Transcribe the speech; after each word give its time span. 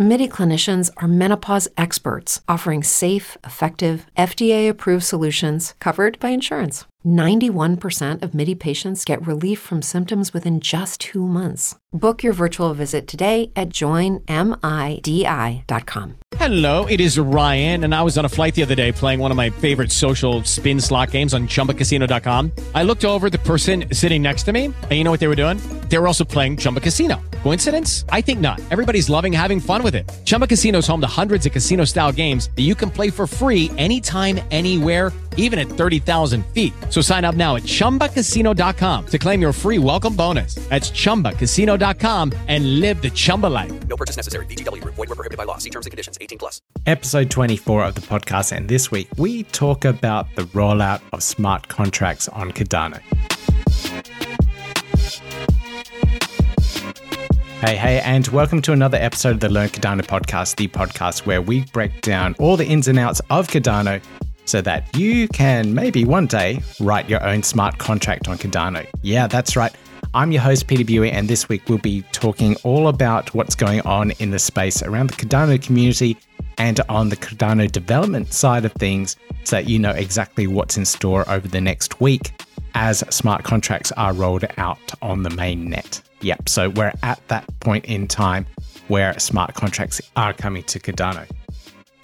MIDI 0.00 0.28
clinicians 0.28 0.92
are 0.98 1.08
menopause 1.08 1.66
experts 1.76 2.40
offering 2.46 2.84
safe, 2.84 3.36
effective, 3.42 4.06
FDA 4.16 4.68
approved 4.68 5.02
solutions 5.02 5.74
covered 5.80 6.20
by 6.20 6.28
insurance. 6.28 6.84
91% 7.04 8.22
of 8.22 8.34
MIDI 8.34 8.54
patients 8.54 9.04
get 9.04 9.26
relief 9.26 9.58
from 9.58 9.82
symptoms 9.82 10.32
within 10.32 10.60
just 10.60 11.00
two 11.00 11.26
months. 11.26 11.74
Book 11.92 12.22
your 12.22 12.32
virtual 12.34 12.74
visit 12.74 13.08
today 13.08 13.50
at 13.56 13.70
joinmidi.com. 13.70 14.28
Hello, 16.36 16.84
it 16.86 17.00
is 17.00 17.18
Ryan, 17.18 17.84
and 17.84 17.94
I 17.94 18.02
was 18.02 18.18
on 18.18 18.26
a 18.26 18.28
flight 18.28 18.54
the 18.54 18.62
other 18.62 18.74
day 18.74 18.92
playing 18.92 19.20
one 19.20 19.30
of 19.30 19.36
my 19.38 19.48
favorite 19.48 19.90
social 19.90 20.44
spin 20.44 20.80
slot 20.80 21.12
games 21.12 21.32
on 21.32 21.48
chumbacasino.com. 21.48 22.52
I 22.74 22.82
looked 22.82 23.06
over 23.06 23.30
the 23.30 23.38
person 23.38 23.86
sitting 23.92 24.22
next 24.22 24.42
to 24.44 24.52
me, 24.52 24.66
and 24.66 24.92
you 24.92 25.02
know 25.02 25.10
what 25.10 25.20
they 25.20 25.28
were 25.28 25.36
doing? 25.36 25.56
They 25.88 25.98
were 25.98 26.06
also 26.06 26.24
playing 26.24 26.58
Chumba 26.58 26.80
Casino. 26.80 27.22
Coincidence? 27.42 28.04
I 28.10 28.20
think 28.20 28.40
not. 28.40 28.60
Everybody's 28.70 29.08
loving 29.08 29.32
having 29.32 29.60
fun 29.60 29.82
with 29.88 29.94
it. 29.94 30.08
Chumba 30.24 30.46
Casino 30.46 30.78
is 30.78 30.86
home 30.86 31.00
to 31.00 31.06
hundreds 31.06 31.46
of 31.46 31.52
casino 31.52 31.84
style 31.84 32.12
games 32.12 32.50
that 32.56 32.62
you 32.62 32.74
can 32.74 32.90
play 32.90 33.10
for 33.10 33.26
free 33.26 33.70
anytime, 33.78 34.38
anywhere, 34.50 35.12
even 35.38 35.58
at 35.58 35.66
30,000 35.66 36.44
feet. 36.52 36.74
So 36.90 37.00
sign 37.00 37.24
up 37.24 37.34
now 37.34 37.56
at 37.56 37.62
chumbacasino.com 37.62 39.06
to 39.06 39.18
claim 39.18 39.40
your 39.40 39.52
free 39.52 39.78
welcome 39.78 40.14
bonus. 40.14 40.56
That's 40.68 40.90
chumbacasino.com 40.90 42.32
and 42.48 42.80
live 42.80 43.00
the 43.00 43.10
Chumba 43.10 43.46
life. 43.46 43.72
No 43.88 43.96
purchase 43.96 44.16
necessary. 44.16 44.44
VGW 44.46 44.82
Group. 44.82 44.94
Void 44.96 45.08
were 45.08 45.14
prohibited 45.16 45.38
by 45.38 45.44
law. 45.44 45.56
See 45.56 45.70
terms 45.70 45.86
and 45.86 45.90
conditions. 45.90 46.18
18 46.20 46.38
plus. 46.38 46.60
Episode 46.86 47.30
24 47.30 47.84
of 47.84 47.94
the 47.94 48.02
podcast, 48.02 48.52
and 48.52 48.68
this 48.68 48.90
week 48.90 49.08
we 49.16 49.44
talk 49.44 49.84
about 49.84 50.26
the 50.36 50.42
rollout 50.42 51.00
of 51.12 51.22
smart 51.22 51.68
contracts 51.68 52.28
on 52.28 52.52
Cardano. 52.52 53.37
Hey, 57.60 57.74
hey, 57.74 57.98
and 58.04 58.24
welcome 58.28 58.62
to 58.62 58.72
another 58.72 58.98
episode 58.98 59.30
of 59.30 59.40
the 59.40 59.48
Learn 59.48 59.68
Cardano 59.68 60.02
podcast, 60.02 60.54
the 60.54 60.68
podcast 60.68 61.26
where 61.26 61.42
we 61.42 61.64
break 61.72 62.02
down 62.02 62.36
all 62.38 62.56
the 62.56 62.64
ins 62.64 62.86
and 62.86 63.00
outs 63.00 63.20
of 63.30 63.48
Cardano 63.48 64.00
so 64.44 64.60
that 64.60 64.96
you 64.96 65.26
can 65.26 65.74
maybe 65.74 66.04
one 66.04 66.28
day 66.28 66.62
write 66.78 67.10
your 67.10 67.20
own 67.26 67.42
smart 67.42 67.78
contract 67.78 68.28
on 68.28 68.38
Cardano. 68.38 68.86
Yeah, 69.02 69.26
that's 69.26 69.56
right. 69.56 69.74
I'm 70.14 70.30
your 70.30 70.40
host, 70.40 70.68
Peter 70.68 70.84
Buey, 70.84 71.10
and 71.10 71.26
this 71.26 71.48
week 71.48 71.68
we'll 71.68 71.78
be 71.78 72.02
talking 72.12 72.54
all 72.62 72.86
about 72.86 73.34
what's 73.34 73.56
going 73.56 73.80
on 73.80 74.12
in 74.12 74.30
the 74.30 74.38
space 74.38 74.80
around 74.84 75.10
the 75.10 75.16
Cardano 75.16 75.60
community 75.60 76.16
and 76.58 76.80
on 76.88 77.08
the 77.08 77.16
Cardano 77.16 77.70
development 77.70 78.32
side 78.32 78.66
of 78.66 78.72
things 78.74 79.16
so 79.42 79.56
that 79.56 79.68
you 79.68 79.80
know 79.80 79.90
exactly 79.90 80.46
what's 80.46 80.76
in 80.76 80.84
store 80.84 81.28
over 81.28 81.48
the 81.48 81.60
next 81.60 82.00
week 82.00 82.40
as 82.74 83.00
smart 83.12 83.42
contracts 83.42 83.90
are 83.96 84.12
rolled 84.12 84.44
out 84.58 84.92
on 85.02 85.24
the 85.24 85.30
main 85.30 85.68
net. 85.68 86.00
Yep, 86.20 86.48
so 86.48 86.70
we're 86.70 86.92
at 87.02 87.26
that 87.28 87.46
point 87.60 87.84
in 87.84 88.08
time 88.08 88.46
where 88.88 89.18
smart 89.18 89.54
contracts 89.54 90.00
are 90.16 90.32
coming 90.32 90.62
to 90.64 90.80
Cardano. 90.80 91.28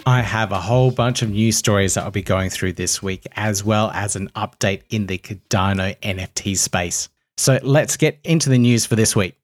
I 0.07 0.21
have 0.21 0.51
a 0.51 0.59
whole 0.61 0.91
bunch 0.91 1.21
of 1.21 1.31
news 1.31 1.57
stories 1.57 1.95
that 1.95 2.03
I'll 2.03 2.11
be 2.11 2.21
going 2.21 2.49
through 2.49 2.73
this 2.73 3.01
week, 3.01 3.25
as 3.35 3.63
well 3.63 3.89
as 3.91 4.15
an 4.15 4.29
update 4.35 4.83
in 4.89 5.07
the 5.07 5.17
Cardano 5.17 5.97
NFT 6.01 6.55
space. 6.57 7.09
So 7.37 7.59
let's 7.63 7.97
get 7.97 8.19
into 8.23 8.49
the 8.49 8.59
news 8.59 8.85
for 8.85 8.95
this 8.95 9.15
week. 9.15 9.35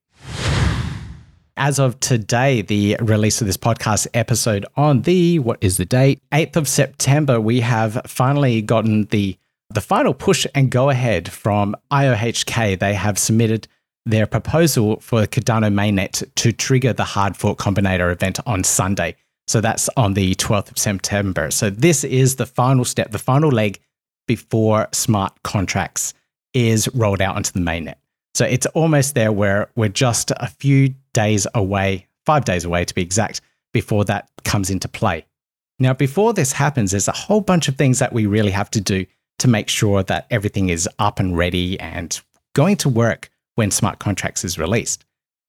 As 1.58 1.80
of 1.80 2.00
today, 2.00 2.62
the 2.62 2.96
release 3.02 3.42
of 3.42 3.48
this 3.48 3.58
podcast 3.58 4.08
episode 4.14 4.66
on 4.78 5.02
the, 5.02 5.40
what 5.40 5.58
is 5.62 5.78
the 5.78 5.86
date? 5.86 6.22
8th 6.32 6.56
of 6.56 6.68
September, 6.68 7.42
we 7.42 7.60
have 7.62 8.02
finally 8.06 8.62
gotten 8.62 9.06
the 9.06 9.38
the 9.74 9.82
final 9.82 10.14
push 10.14 10.46
and 10.54 10.70
go 10.70 10.90
ahead 10.90 11.32
from 11.32 11.76
IOHK. 11.92 12.78
They 12.78 12.94
have 12.94 13.18
submitted 13.18 13.70
their 14.06 14.26
proposal 14.26 15.00
for 15.00 15.26
Cardano 15.26 15.72
mainnet 15.72 16.24
to 16.36 16.52
trigger 16.52 16.94
the 16.94 17.04
hard 17.04 17.38
fork 17.38 17.60
combinator 17.60 18.12
event 18.12 18.40
on 18.46 18.64
Sunday. 18.64 19.16
So 19.48 19.62
that's 19.62 19.90
on 19.98 20.14
the 20.14 20.36
12th 20.36 20.72
of 20.72 20.78
September. 20.78 21.52
So 21.52 21.70
this 21.70 22.04
is 22.04 22.38
the 22.38 22.46
final 22.46 22.86
step, 22.86 23.12
the 23.12 23.20
final 23.20 23.52
leg 23.52 23.80
before 24.28 24.88
smart 24.92 25.34
contracts 25.44 26.14
is 26.54 26.88
rolled 26.94 27.22
out 27.22 27.36
onto 27.36 27.52
the 27.52 27.60
mainnet. 27.60 27.96
So 28.34 28.46
it's 28.46 28.66
almost 28.68 29.14
there 29.14 29.32
where 29.32 29.70
we're 29.76 29.90
just 29.90 30.32
a 30.32 30.48
few 30.48 30.94
days 31.14 31.48
away, 31.54 32.08
five 32.26 32.46
days 32.46 32.66
away 32.66 32.86
to 32.86 32.96
be 32.96 33.02
exact, 33.02 33.42
before 33.74 34.06
that 34.06 34.30
comes 34.44 34.70
into 34.70 34.88
play. 34.88 35.26
Now, 35.80 35.94
before 35.94 36.34
this 36.34 36.54
happens, 36.54 36.92
there's 36.92 37.08
a 37.08 37.14
whole 37.14 37.42
bunch 37.42 37.68
of 37.68 37.76
things 37.76 38.00
that 38.00 38.14
we 38.14 38.26
really 38.26 38.52
have 38.52 38.70
to 38.72 38.82
do 38.82 39.06
to 39.40 39.48
make 39.48 39.68
sure 39.68 40.04
that 40.04 40.28
everything 40.30 40.70
is 40.70 40.88
up 41.00 41.20
and 41.20 41.36
ready 41.36 41.80
and 41.80 42.20
going 42.54 42.78
to 42.78 42.90
work 42.90 43.32
when 43.56 43.72
smart 43.72 44.00
contracts 44.00 44.44
is 44.44 44.60
released. 44.60 45.06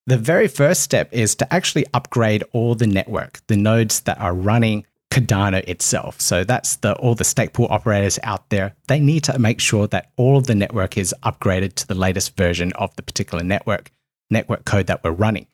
The 0.07 0.17
very 0.17 0.49
first 0.49 0.83
step 0.83 1.09
is 1.13 1.35
to 1.37 1.53
actually 1.53 1.87
upgrade 1.95 2.43
all 2.53 2.75
the 2.75 2.87
network, 2.87 3.41
the 3.47 3.57
nodes 3.57 4.01
that 4.01 4.21
are 4.21 4.35
running 4.35 4.85
Cardano 5.13 5.63
itself. 5.69 6.21
So 6.21 6.43
that's 6.43 6.77
the 6.77 6.95
all 6.95 7.15
the 7.15 7.25
stake 7.25 7.53
pool 7.53 7.69
operators 7.71 8.19
out 8.23 8.49
there. 8.49 8.75
They 8.89 8.99
need 8.99 9.25
to 9.25 9.39
make 9.39 9.61
sure 9.61 9.87
that 9.89 10.11
all 10.17 10.39
of 10.39 10.47
the 10.47 10.55
network 10.55 10.97
is 10.97 11.15
upgraded 11.23 11.75
to 11.75 11.87
the 11.87 11.95
latest 11.95 12.37
version 12.37 12.73
of 12.73 12.97
the 12.97 13.03
particular 13.03 13.45
network 13.45 13.93
network 14.31 14.65
code 14.65 14.87
that 14.87 15.05
we're 15.05 15.11
running. 15.11 15.47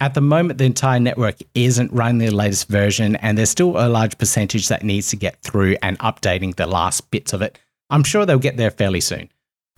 At 0.00 0.14
the 0.14 0.20
moment, 0.20 0.58
the 0.58 0.64
entire 0.64 0.98
network 0.98 1.36
isn't 1.54 1.92
running 1.92 2.18
the 2.18 2.30
latest 2.30 2.68
version, 2.68 3.16
and 3.16 3.38
there's 3.38 3.50
still 3.50 3.76
a 3.76 3.88
large 3.88 4.18
percentage 4.18 4.68
that 4.68 4.82
needs 4.82 5.08
to 5.08 5.16
get 5.16 5.40
through 5.42 5.76
and 5.82 5.98
updating 6.00 6.56
the 6.56 6.66
last 6.66 7.10
bits 7.10 7.32
of 7.32 7.42
it. 7.42 7.58
I'm 7.90 8.02
sure 8.02 8.26
they'll 8.26 8.38
get 8.38 8.56
there 8.56 8.70
fairly 8.70 9.00
soon. 9.00 9.30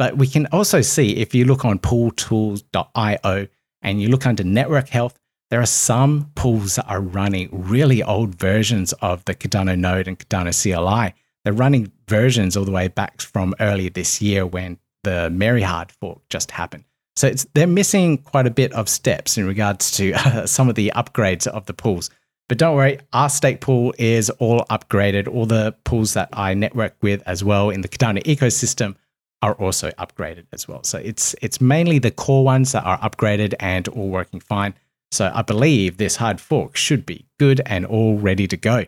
But 0.02 0.18
we 0.18 0.26
can 0.26 0.46
also 0.46 0.80
see 0.80 1.14
if 1.18 1.32
you 1.32 1.44
look 1.44 1.64
on 1.64 1.78
pooltools.io 1.78 3.46
and 3.82 4.02
you 4.02 4.08
look 4.08 4.26
under 4.26 4.42
network 4.42 4.88
health, 4.88 5.16
there 5.48 5.60
are 5.60 5.64
some 5.64 6.32
pools 6.34 6.74
that 6.74 6.86
are 6.88 7.00
running 7.00 7.48
really 7.52 8.02
old 8.02 8.34
versions 8.34 8.92
of 8.94 9.24
the 9.26 9.34
Cardano 9.36 9.78
node 9.78 10.08
and 10.08 10.18
Cardano 10.18 10.50
CLI. 10.60 11.14
They're 11.44 11.52
running 11.52 11.92
versions 12.08 12.56
all 12.56 12.64
the 12.64 12.72
way 12.72 12.88
back 12.88 13.20
from 13.20 13.54
earlier 13.60 13.90
this 13.90 14.20
year 14.20 14.44
when 14.44 14.80
the 15.04 15.62
hard 15.64 15.92
fork 15.92 16.20
just 16.28 16.50
happened. 16.50 16.82
So 17.14 17.30
they're 17.54 17.68
missing 17.68 18.18
quite 18.18 18.48
a 18.48 18.50
bit 18.50 18.72
of 18.72 18.88
steps 18.88 19.38
in 19.38 19.46
regards 19.46 19.92
to 19.98 20.14
uh, 20.14 20.46
some 20.48 20.68
of 20.68 20.74
the 20.74 20.90
upgrades 20.96 21.46
of 21.46 21.66
the 21.66 21.74
pools. 21.74 22.10
But 22.48 22.58
don't 22.58 22.74
worry, 22.74 22.98
our 23.12 23.28
stake 23.28 23.60
pool 23.60 23.94
is 23.98 24.30
all 24.30 24.64
upgraded. 24.68 25.28
All 25.28 25.46
the 25.46 25.76
pools 25.84 26.14
that 26.14 26.28
I 26.32 26.54
network 26.54 26.96
with 27.02 27.22
as 27.24 27.44
well 27.44 27.70
in 27.70 27.82
the 27.82 27.88
Cardano 27.88 28.20
ecosystem 28.24 28.96
are 29.42 29.54
also 29.54 29.90
upgraded 29.92 30.46
as 30.52 30.66
well. 30.66 30.82
So 30.84 30.98
it's 30.98 31.34
it's 31.42 31.60
mainly 31.60 31.98
the 31.98 32.10
core 32.10 32.44
ones 32.44 32.72
that 32.72 32.84
are 32.84 32.98
upgraded 33.00 33.54
and 33.60 33.86
all 33.88 34.08
working 34.08 34.40
fine. 34.40 34.74
So 35.10 35.30
I 35.34 35.42
believe 35.42 35.98
this 35.98 36.16
hard 36.16 36.40
fork 36.40 36.76
should 36.76 37.04
be 37.04 37.26
good 37.38 37.60
and 37.66 37.84
all 37.84 38.18
ready 38.18 38.46
to 38.46 38.56
go. 38.56 38.86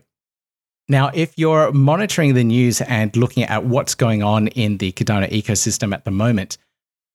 Now, 0.88 1.10
if 1.15 1.37
you're 1.37 1.72
monitoring 1.72 2.34
the 2.34 2.44
news 2.44 2.81
and 2.81 3.15
looking 3.16 3.42
at 3.44 3.65
what's 3.65 3.94
going 3.94 4.22
on 4.22 4.48
in 4.48 4.78
the 4.78 4.92
Cardano 4.92 5.31
ecosystem 5.31 5.94
at 5.94 6.04
the 6.04 6.10
moment, 6.10 6.59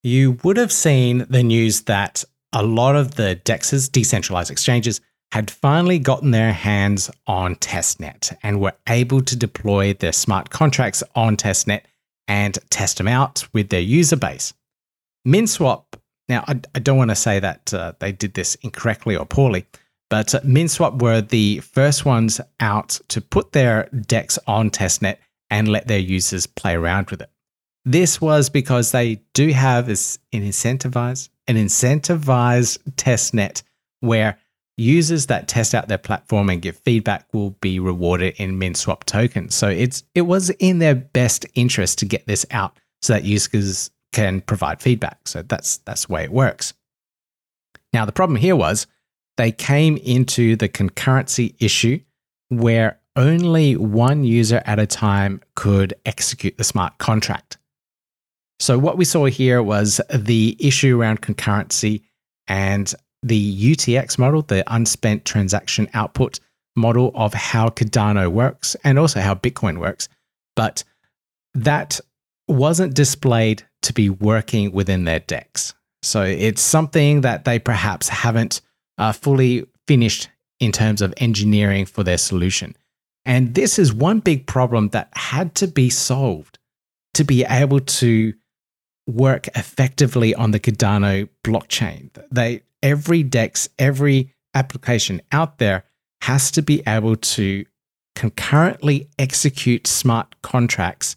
you 0.04 0.38
would 0.44 0.58
have 0.58 0.72
seen 0.72 1.26
the 1.30 1.44
news 1.44 1.82
that 1.82 2.24
a 2.52 2.64
lot 2.64 2.96
of 2.96 3.16
the 3.16 3.40
DEXs, 3.46 3.92
decentralized 3.92 4.50
exchanges, 4.50 5.02
had 5.32 5.52
finally 5.52 6.00
gotten 6.00 6.32
their 6.32 6.52
hands 6.52 7.12
on 7.28 7.56
testnet 7.56 8.36
and 8.42 8.60
were 8.60 8.74
able 8.88 9.22
to 9.22 9.36
deploy 9.36 9.94
their 9.94 10.12
smart 10.12 10.50
contracts 10.50 11.04
on 11.16 11.38
testnet 11.38 11.82
and 12.30 12.58
test 12.70 12.98
them 13.00 13.08
out 13.08 13.46
with 13.52 13.70
their 13.70 13.82
user 13.82 14.16
base. 14.16 14.54
MinSwap, 15.28 15.84
now 16.30 16.46
I, 16.48 16.62
I 16.76 16.80
don't 16.80 16.98
want 16.98 17.10
to 17.10 17.16
say 17.16 17.40
that 17.40 17.74
uh, 17.74 17.94
they 18.00 18.14
did 18.14 18.36
this 18.36 18.56
incorrectly 18.62 19.18
or 19.18 19.26
poorly, 19.26 19.66
but 20.10 20.34
uh, 20.34 20.40
MinSwap 20.42 21.02
were 21.02 21.20
the 21.20 21.60
first 21.60 22.06
ones 22.06 22.40
out 22.60 23.00
to 23.10 23.20
put 23.20 23.52
their 23.52 23.90
DEX 23.90 24.40
on 24.48 24.70
testnet 24.70 25.18
and 25.50 25.68
let 25.68 25.88
their 25.88 26.00
users 26.00 26.46
play 26.46 26.76
around 26.76 27.10
with 27.10 27.22
it. 27.22 27.32
This 27.84 28.22
was 28.22 28.50
because 28.50 28.92
they 28.92 29.22
do 29.34 29.50
have 29.50 29.90
an 29.90 29.96
incentivized, 30.32 31.30
an 31.48 31.56
incentivized 31.56 32.78
testnet 32.94 33.64
where 34.02 34.38
users 34.80 35.28
that 35.28 35.48
test 35.48 35.76
out 35.76 35.88
their 35.88 35.98
platform 35.98 36.50
and 36.50 36.62
give 36.62 36.78
feedback 36.78 37.26
will 37.34 37.52
be 37.62 37.80
rewarded 37.80 38.36
in 38.38 38.60
MinSwap 38.60 39.04
tokens. 39.04 39.54
So 39.54 39.70
it's 39.70 40.04
it 40.16 40.24
was 40.24 40.50
in 40.52 40.80
their 40.80 40.96
best 40.96 41.46
interest 41.56 42.00
to 42.00 42.06
get 42.06 42.26
this 42.26 42.46
out 42.52 42.78
so 43.02 43.14
that 43.14 43.24
users 43.24 43.92
can 44.14 44.42
provide 44.42 44.82
feedback. 44.82 45.28
So 45.28 45.42
that's 45.44 45.78
that's 45.78 46.06
the 46.06 46.14
way 46.14 46.24
it 46.24 46.32
works. 46.32 46.74
Now 47.94 48.06
the 48.06 48.12
problem 48.12 48.38
here 48.38 48.56
was 48.56 48.88
they 49.38 49.52
came 49.52 49.98
into 49.98 50.56
the 50.56 50.70
concurrency 50.70 51.56
issue 51.60 52.00
where 52.50 53.00
only 53.16 53.76
one 53.76 54.24
user 54.24 54.62
at 54.66 54.80
a 54.80 54.88
time 54.88 55.42
could 55.56 55.94
execute 56.06 56.58
the 56.58 56.64
smart 56.64 56.98
contract. 56.98 57.58
So 58.60 58.78
what 58.78 58.98
we 58.98 59.06
saw 59.06 59.26
here 59.26 59.64
was 59.64 60.02
the 60.14 60.58
issue 60.60 61.00
around 61.00 61.22
concurrency 61.22 62.02
and 62.48 62.94
the 63.24 63.74
UTXO 63.76 64.20
model, 64.20 64.42
the 64.42 64.64
unspent 64.74 65.26
transaction 65.26 65.90
output 65.94 66.40
model 66.76 67.12
of 67.16 67.34
how 67.34 67.70
Cardano 67.70 68.32
works 68.32 68.76
and 68.84 68.98
also 68.98 69.20
how 69.20 69.36
Bitcoin 69.36 69.80
works. 69.80 70.08
But 70.56 70.84
that 71.54 72.00
wasn't 72.48 72.96
displayed 72.96 73.64
to 73.84 73.94
be 73.94 74.10
working 74.10 74.72
within 74.72 75.04
their 75.04 75.20
DEX. 75.20 75.74
So 76.02 76.24
it's 76.24 76.62
something 76.62 77.22
that 77.22 77.46
they 77.46 77.60
perhaps 77.60 78.10
haven't 78.10 78.62
uh, 78.98 79.12
fully 79.12 79.66
finished 79.88 80.30
in 80.60 80.72
terms 80.72 81.02
of 81.02 81.14
engineering 81.18 81.86
for 81.86 82.04
their 82.04 82.18
solution. 82.18 82.76
And 83.26 83.54
this 83.54 83.78
is 83.78 83.94
one 83.94 84.20
big 84.20 84.48
problem 84.48 84.90
that 84.90 85.10
had 85.14 85.56
to 85.56 85.68
be 85.68 85.90
solved 85.90 86.58
to 87.14 87.24
be 87.24 87.44
able 87.44 87.80
to 87.80 88.34
work 89.08 89.48
effectively 89.50 90.36
on 90.36 90.52
the 90.52 90.60
Cardano 90.60 91.28
blockchain. 91.44 92.10
They 92.32 92.62
every 92.82 93.24
DEX, 93.24 93.70
every 93.78 94.34
application 94.54 95.22
out 95.32 95.58
there 95.58 95.84
has 96.22 96.52
to 96.52 96.62
be 96.62 96.84
able 96.88 97.16
to 97.16 97.66
concurrently 98.16 99.10
execute 99.18 99.88
smart 99.88 100.36
contracts 100.42 101.16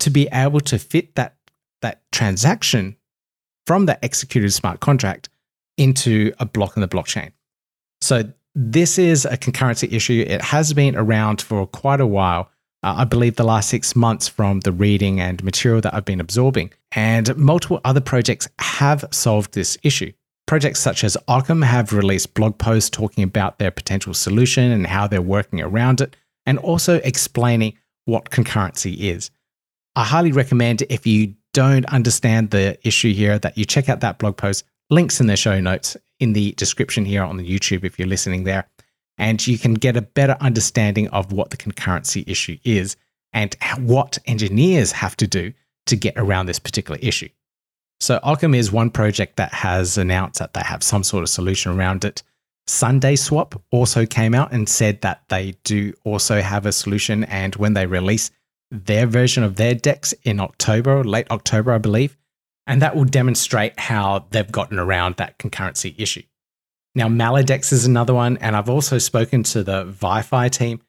to 0.00 0.10
be 0.10 0.28
able 0.32 0.60
to 0.60 0.78
fit 0.78 1.14
that 1.14 1.36
that 1.82 2.02
transaction 2.10 2.96
from 3.66 3.86
that 3.86 3.98
executed 4.02 4.52
smart 4.52 4.80
contract 4.80 5.28
into 5.78 6.32
a 6.38 6.44
block 6.44 6.76
in 6.76 6.80
the 6.80 6.88
blockchain. 6.88 7.30
So 8.00 8.24
this 8.54 8.98
is 8.98 9.24
a 9.24 9.36
concurrency 9.36 9.92
issue. 9.92 10.24
It 10.26 10.42
has 10.42 10.72
been 10.72 10.96
around 10.96 11.40
for 11.40 11.66
quite 11.66 12.00
a 12.00 12.06
while. 12.06 12.50
Uh, 12.82 12.94
I 12.98 13.04
believe 13.04 13.36
the 13.36 13.44
last 13.44 13.68
six 13.68 13.94
months 13.94 14.26
from 14.26 14.60
the 14.60 14.72
reading 14.72 15.20
and 15.20 15.42
material 15.44 15.80
that 15.82 15.94
I've 15.94 16.04
been 16.04 16.20
absorbing. 16.20 16.72
And 16.92 17.34
multiple 17.36 17.80
other 17.84 18.00
projects 18.00 18.48
have 18.58 19.04
solved 19.10 19.54
this 19.54 19.78
issue. 19.82 20.12
Projects 20.50 20.80
such 20.80 21.04
as 21.04 21.16
Occam 21.28 21.62
have 21.62 21.92
released 21.92 22.34
blog 22.34 22.58
posts 22.58 22.90
talking 22.90 23.22
about 23.22 23.60
their 23.60 23.70
potential 23.70 24.12
solution 24.12 24.72
and 24.72 24.84
how 24.84 25.06
they're 25.06 25.22
working 25.22 25.60
around 25.60 26.00
it, 26.00 26.16
and 26.44 26.58
also 26.58 26.96
explaining 27.04 27.78
what 28.06 28.30
concurrency 28.30 28.98
is. 28.98 29.30
I 29.94 30.02
highly 30.02 30.32
recommend 30.32 30.82
if 30.90 31.06
you 31.06 31.36
don't 31.52 31.86
understand 31.86 32.50
the 32.50 32.76
issue 32.84 33.14
here 33.14 33.38
that 33.38 33.56
you 33.56 33.64
check 33.64 33.88
out 33.88 34.00
that 34.00 34.18
blog 34.18 34.36
post. 34.36 34.64
Links 34.90 35.20
in 35.20 35.28
the 35.28 35.36
show 35.36 35.60
notes 35.60 35.96
in 36.18 36.32
the 36.32 36.50
description 36.54 37.04
here 37.04 37.22
on 37.22 37.36
the 37.36 37.48
YouTube 37.48 37.84
if 37.84 37.96
you're 37.96 38.08
listening 38.08 38.42
there. 38.42 38.66
And 39.18 39.46
you 39.46 39.56
can 39.56 39.74
get 39.74 39.96
a 39.96 40.02
better 40.02 40.36
understanding 40.40 41.06
of 41.10 41.30
what 41.30 41.50
the 41.50 41.56
concurrency 41.56 42.28
issue 42.28 42.58
is 42.64 42.96
and 43.32 43.56
what 43.78 44.18
engineers 44.26 44.90
have 44.90 45.16
to 45.18 45.28
do 45.28 45.52
to 45.86 45.94
get 45.94 46.14
around 46.16 46.46
this 46.46 46.58
particular 46.58 46.98
issue. 47.00 47.28
So, 48.00 48.18
Occam 48.22 48.54
is 48.54 48.72
one 48.72 48.90
project 48.90 49.36
that 49.36 49.52
has 49.52 49.98
announced 49.98 50.38
that 50.38 50.54
they 50.54 50.62
have 50.64 50.82
some 50.82 51.04
sort 51.04 51.22
of 51.22 51.28
solution 51.28 51.72
around 51.72 52.04
it. 52.04 52.22
SundaeSwap 52.66 53.60
also 53.70 54.06
came 54.06 54.34
out 54.34 54.52
and 54.52 54.68
said 54.68 55.02
that 55.02 55.22
they 55.28 55.54
do 55.64 55.92
also 56.04 56.40
have 56.40 56.66
a 56.66 56.72
solution. 56.72 57.24
And 57.24 57.54
when 57.56 57.74
they 57.74 57.86
release 57.86 58.30
their 58.70 59.06
version 59.06 59.42
of 59.42 59.56
their 59.56 59.74
DEX 59.74 60.14
in 60.22 60.40
October, 60.40 61.04
late 61.04 61.30
October, 61.30 61.72
I 61.72 61.78
believe, 61.78 62.16
and 62.66 62.80
that 62.80 62.94
will 62.94 63.04
demonstrate 63.04 63.78
how 63.78 64.26
they've 64.30 64.50
gotten 64.50 64.78
around 64.78 65.16
that 65.16 65.38
concurrency 65.38 65.94
issue. 65.98 66.22
Now, 66.94 67.08
Maladex 67.08 67.72
is 67.72 67.84
another 67.84 68.14
one, 68.14 68.36
and 68.38 68.56
I've 68.56 68.70
also 68.70 68.98
spoken 68.98 69.42
to 69.44 69.62
the 69.62 69.84
VyFi 69.84 70.50
team, 70.50 70.80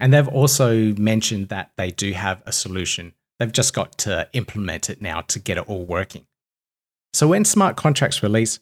and 0.00 0.12
they've 0.12 0.28
also 0.28 0.94
mentioned 0.94 1.48
that 1.48 1.70
they 1.76 1.90
do 1.90 2.12
have 2.12 2.42
a 2.44 2.52
solution. 2.52 3.14
They've 3.38 3.52
just 3.52 3.74
got 3.74 3.98
to 3.98 4.28
implement 4.32 4.90
it 4.90 5.00
now 5.00 5.20
to 5.22 5.38
get 5.38 5.58
it 5.58 5.68
all 5.68 5.84
working. 5.84 6.26
So, 7.12 7.28
when 7.28 7.44
smart 7.44 7.76
contracts 7.76 8.22
release, 8.22 8.60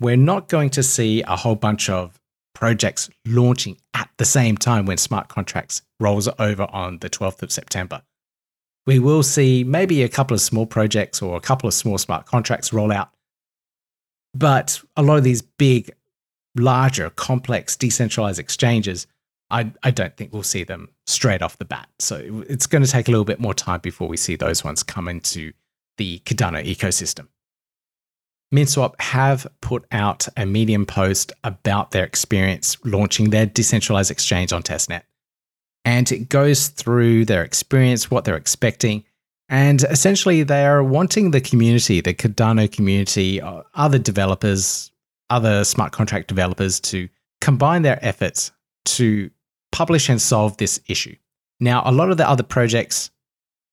we're 0.00 0.16
not 0.16 0.48
going 0.48 0.70
to 0.70 0.82
see 0.82 1.22
a 1.22 1.36
whole 1.36 1.54
bunch 1.54 1.88
of 1.88 2.20
projects 2.54 3.10
launching 3.26 3.76
at 3.94 4.08
the 4.18 4.24
same 4.24 4.56
time 4.56 4.86
when 4.86 4.96
smart 4.96 5.28
contracts 5.28 5.82
rolls 5.98 6.28
over 6.38 6.64
on 6.70 6.98
the 6.98 7.10
12th 7.10 7.42
of 7.42 7.50
September 7.50 8.02
we 8.86 8.98
will 8.98 9.22
see 9.22 9.64
maybe 9.64 10.02
a 10.02 10.08
couple 10.08 10.34
of 10.34 10.40
small 10.40 10.66
projects 10.66 11.22
or 11.22 11.36
a 11.36 11.40
couple 11.40 11.66
of 11.66 11.74
small 11.74 11.98
smart 11.98 12.26
contracts 12.26 12.72
roll 12.72 12.92
out. 12.92 13.10
But 14.34 14.82
a 14.96 15.02
lot 15.02 15.16
of 15.16 15.24
these 15.24 15.42
big, 15.42 15.90
larger, 16.54 17.10
complex, 17.10 17.76
decentralized 17.76 18.38
exchanges, 18.38 19.06
I, 19.50 19.72
I 19.82 19.90
don't 19.90 20.16
think 20.16 20.32
we'll 20.32 20.42
see 20.42 20.64
them 20.64 20.88
straight 21.06 21.40
off 21.40 21.58
the 21.58 21.64
bat. 21.64 21.88
So 21.98 22.44
it's 22.48 22.66
going 22.66 22.84
to 22.84 22.90
take 22.90 23.08
a 23.08 23.10
little 23.10 23.24
bit 23.24 23.40
more 23.40 23.54
time 23.54 23.80
before 23.80 24.08
we 24.08 24.16
see 24.16 24.36
those 24.36 24.64
ones 24.64 24.82
come 24.82 25.08
into 25.08 25.52
the 25.96 26.18
Cardano 26.20 26.64
ecosystem. 26.64 27.28
MinSwap 28.52 29.00
have 29.00 29.46
put 29.60 29.84
out 29.92 30.26
a 30.36 30.46
Medium 30.46 30.86
post 30.86 31.32
about 31.44 31.90
their 31.90 32.04
experience 32.04 32.76
launching 32.84 33.30
their 33.30 33.46
decentralized 33.46 34.10
exchange 34.10 34.52
on 34.52 34.62
testnet 34.62 35.02
and 35.84 36.10
it 36.10 36.28
goes 36.28 36.68
through 36.68 37.24
their 37.26 37.42
experience, 37.42 38.10
what 38.10 38.24
they're 38.24 38.36
expecting. 38.36 39.04
And 39.48 39.82
essentially, 39.84 40.42
they 40.42 40.64
are 40.64 40.82
wanting 40.82 41.30
the 41.30 41.40
community, 41.40 42.00
the 42.00 42.14
Cardano 42.14 42.70
community, 42.70 43.40
uh, 43.40 43.62
other 43.74 43.98
developers, 43.98 44.90
other 45.28 45.64
smart 45.64 45.92
contract 45.92 46.28
developers 46.28 46.80
to 46.80 47.08
combine 47.40 47.82
their 47.82 47.98
efforts 48.02 48.52
to 48.86 49.30
publish 49.70 50.08
and 50.08 50.20
solve 50.20 50.56
this 50.56 50.80
issue. 50.88 51.14
Now, 51.60 51.82
a 51.84 51.92
lot 51.92 52.10
of 52.10 52.16
the 52.16 52.28
other 52.28 52.42
projects 52.42 53.10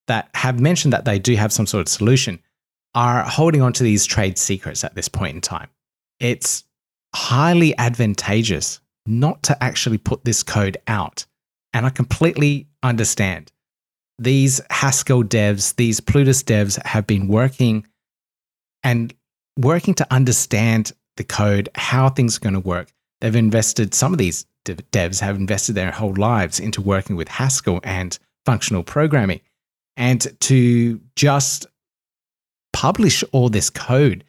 that 0.08 0.30
have 0.34 0.60
mentioned 0.60 0.92
that 0.92 1.06
they 1.06 1.20
do 1.20 1.36
have 1.36 1.54
some 1.54 1.66
sort 1.66 1.82
of 1.82 1.88
solution 1.88 2.40
are 2.94 3.24
holding 3.24 3.62
on 3.62 3.74
to 3.74 3.84
these 3.84 4.06
trade 4.06 4.38
secrets 4.38 4.84
at 4.84 4.96
this 4.96 5.08
point 5.08 5.36
in 5.36 5.42
time. 5.42 5.70
It's 6.20 6.64
highly 7.16 7.78
advantageous 7.78 8.80
not 9.06 9.44
to 9.44 9.64
actually 9.64 9.98
put 9.98 10.24
this 10.24 10.44
code 10.44 10.78
out 10.88 11.26
and 11.74 11.86
I 11.86 11.90
completely 11.90 12.68
understand. 12.84 13.52
These 14.20 14.62
Haskell 14.70 15.24
devs, 15.24 15.76
these 15.76 16.00
Plutus 16.00 16.44
devs 16.44 16.84
have 16.86 17.08
been 17.08 17.28
working 17.28 17.88
and 18.84 19.14
working 19.58 19.94
to 19.96 20.08
understand 20.12 20.92
the 21.18 21.24
code, 21.24 21.70
how 21.76 22.10
things 22.10 22.38
are 22.38 22.42
going 22.42 22.54
to 22.54 22.60
work. 22.60 22.94
They've 23.20 23.36
invested, 23.36 23.94
some 23.94 24.14
of 24.14 24.20
these 24.20 24.46
devs 24.66 25.20
have 25.20 25.36
invested 25.36 25.74
their 25.74 25.92
whole 25.92 26.14
lives 26.16 26.60
into 26.60 26.82
working 26.82 27.16
with 27.16 27.28
Haskell 27.28 27.80
and 27.84 28.18
functional 28.46 28.84
programming. 28.84 29.42
And 29.98 30.26
to 30.42 31.00
just 31.16 31.66
publish 32.82 33.24
all 33.32 33.50
this 33.50 33.70
code 33.70 34.24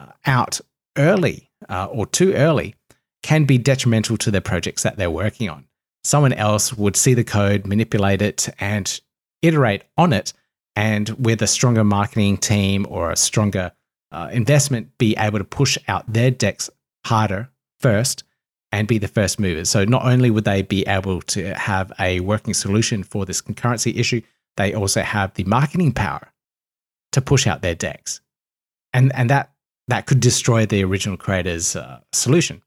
uh, 0.00 0.06
out 0.26 0.60
early 0.96 1.50
uh, 1.68 1.86
or 1.86 2.06
too 2.06 2.32
early 2.34 2.74
can 3.22 3.44
be 3.44 3.56
detrimental 3.58 4.16
to 4.18 4.30
their 4.30 4.40
projects 4.40 4.82
that 4.82 4.96
they're 4.96 5.10
working 5.10 5.48
on 5.48 5.66
someone 6.04 6.34
else 6.34 6.72
would 6.74 6.96
see 6.96 7.14
the 7.14 7.24
code, 7.24 7.66
manipulate 7.66 8.22
it, 8.22 8.48
and 8.60 9.00
iterate 9.42 9.82
on 9.96 10.12
it. 10.12 10.32
And 10.76 11.08
with 11.10 11.42
a 11.42 11.46
stronger 11.46 11.84
marketing 11.84 12.36
team 12.36 12.86
or 12.88 13.10
a 13.10 13.16
stronger 13.16 13.72
uh, 14.12 14.28
investment, 14.32 14.96
be 14.98 15.16
able 15.18 15.38
to 15.38 15.44
push 15.44 15.78
out 15.88 16.04
their 16.12 16.30
DEX 16.30 16.70
harder 17.06 17.48
first 17.80 18.24
and 18.70 18.86
be 18.88 18.98
the 18.98 19.08
first 19.08 19.40
movers. 19.40 19.70
So 19.70 19.84
not 19.84 20.04
only 20.04 20.30
would 20.30 20.44
they 20.44 20.62
be 20.62 20.82
able 20.86 21.22
to 21.22 21.54
have 21.54 21.92
a 21.98 22.20
working 22.20 22.54
solution 22.54 23.02
for 23.02 23.24
this 23.24 23.40
concurrency 23.40 23.96
issue, 23.96 24.20
they 24.56 24.74
also 24.74 25.00
have 25.02 25.34
the 25.34 25.44
marketing 25.44 25.92
power 25.92 26.32
to 27.14 27.20
push 27.20 27.46
out 27.46 27.62
their 27.62 27.74
DEX. 27.74 28.20
And, 28.92 29.12
and 29.14 29.30
that, 29.30 29.52
that 29.88 30.06
could 30.06 30.20
destroy 30.20 30.66
the 30.66 30.84
original 30.84 31.16
creator's 31.16 31.74
uh, 31.74 32.00
solution. 32.12 32.62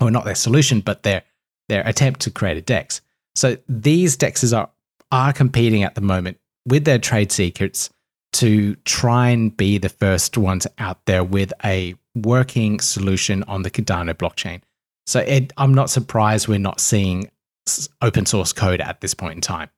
Or 0.00 0.10
not 0.10 0.24
their 0.24 0.36
solution, 0.36 0.80
but 0.80 1.02
their 1.02 1.24
their 1.68 1.86
attempt 1.86 2.20
to 2.20 2.30
create 2.30 2.56
a 2.56 2.62
DEX. 2.62 3.00
So 3.34 3.56
these 3.68 4.16
dexes 4.16 4.56
are, 4.56 4.70
are 5.12 5.32
competing 5.32 5.82
at 5.82 5.94
the 5.94 6.00
moment 6.00 6.38
with 6.66 6.84
their 6.84 6.98
trade 6.98 7.30
secrets 7.30 7.90
to 8.34 8.74
try 8.84 9.30
and 9.30 9.56
be 9.56 9.78
the 9.78 9.88
first 9.88 10.36
ones 10.36 10.66
out 10.78 11.04
there 11.06 11.24
with 11.24 11.52
a 11.64 11.94
working 12.14 12.80
solution 12.80 13.42
on 13.44 13.62
the 13.62 13.70
Cardano 13.70 14.14
blockchain. 14.14 14.60
So 15.06 15.20
it, 15.20 15.52
I'm 15.56 15.72
not 15.72 15.88
surprised 15.88 16.48
we're 16.48 16.58
not 16.58 16.80
seeing 16.80 17.30
open 18.02 18.26
source 18.26 18.52
code 18.52 18.80
at 18.80 19.00
this 19.00 19.14
point 19.14 19.34
in 19.36 19.40
time. 19.40 19.70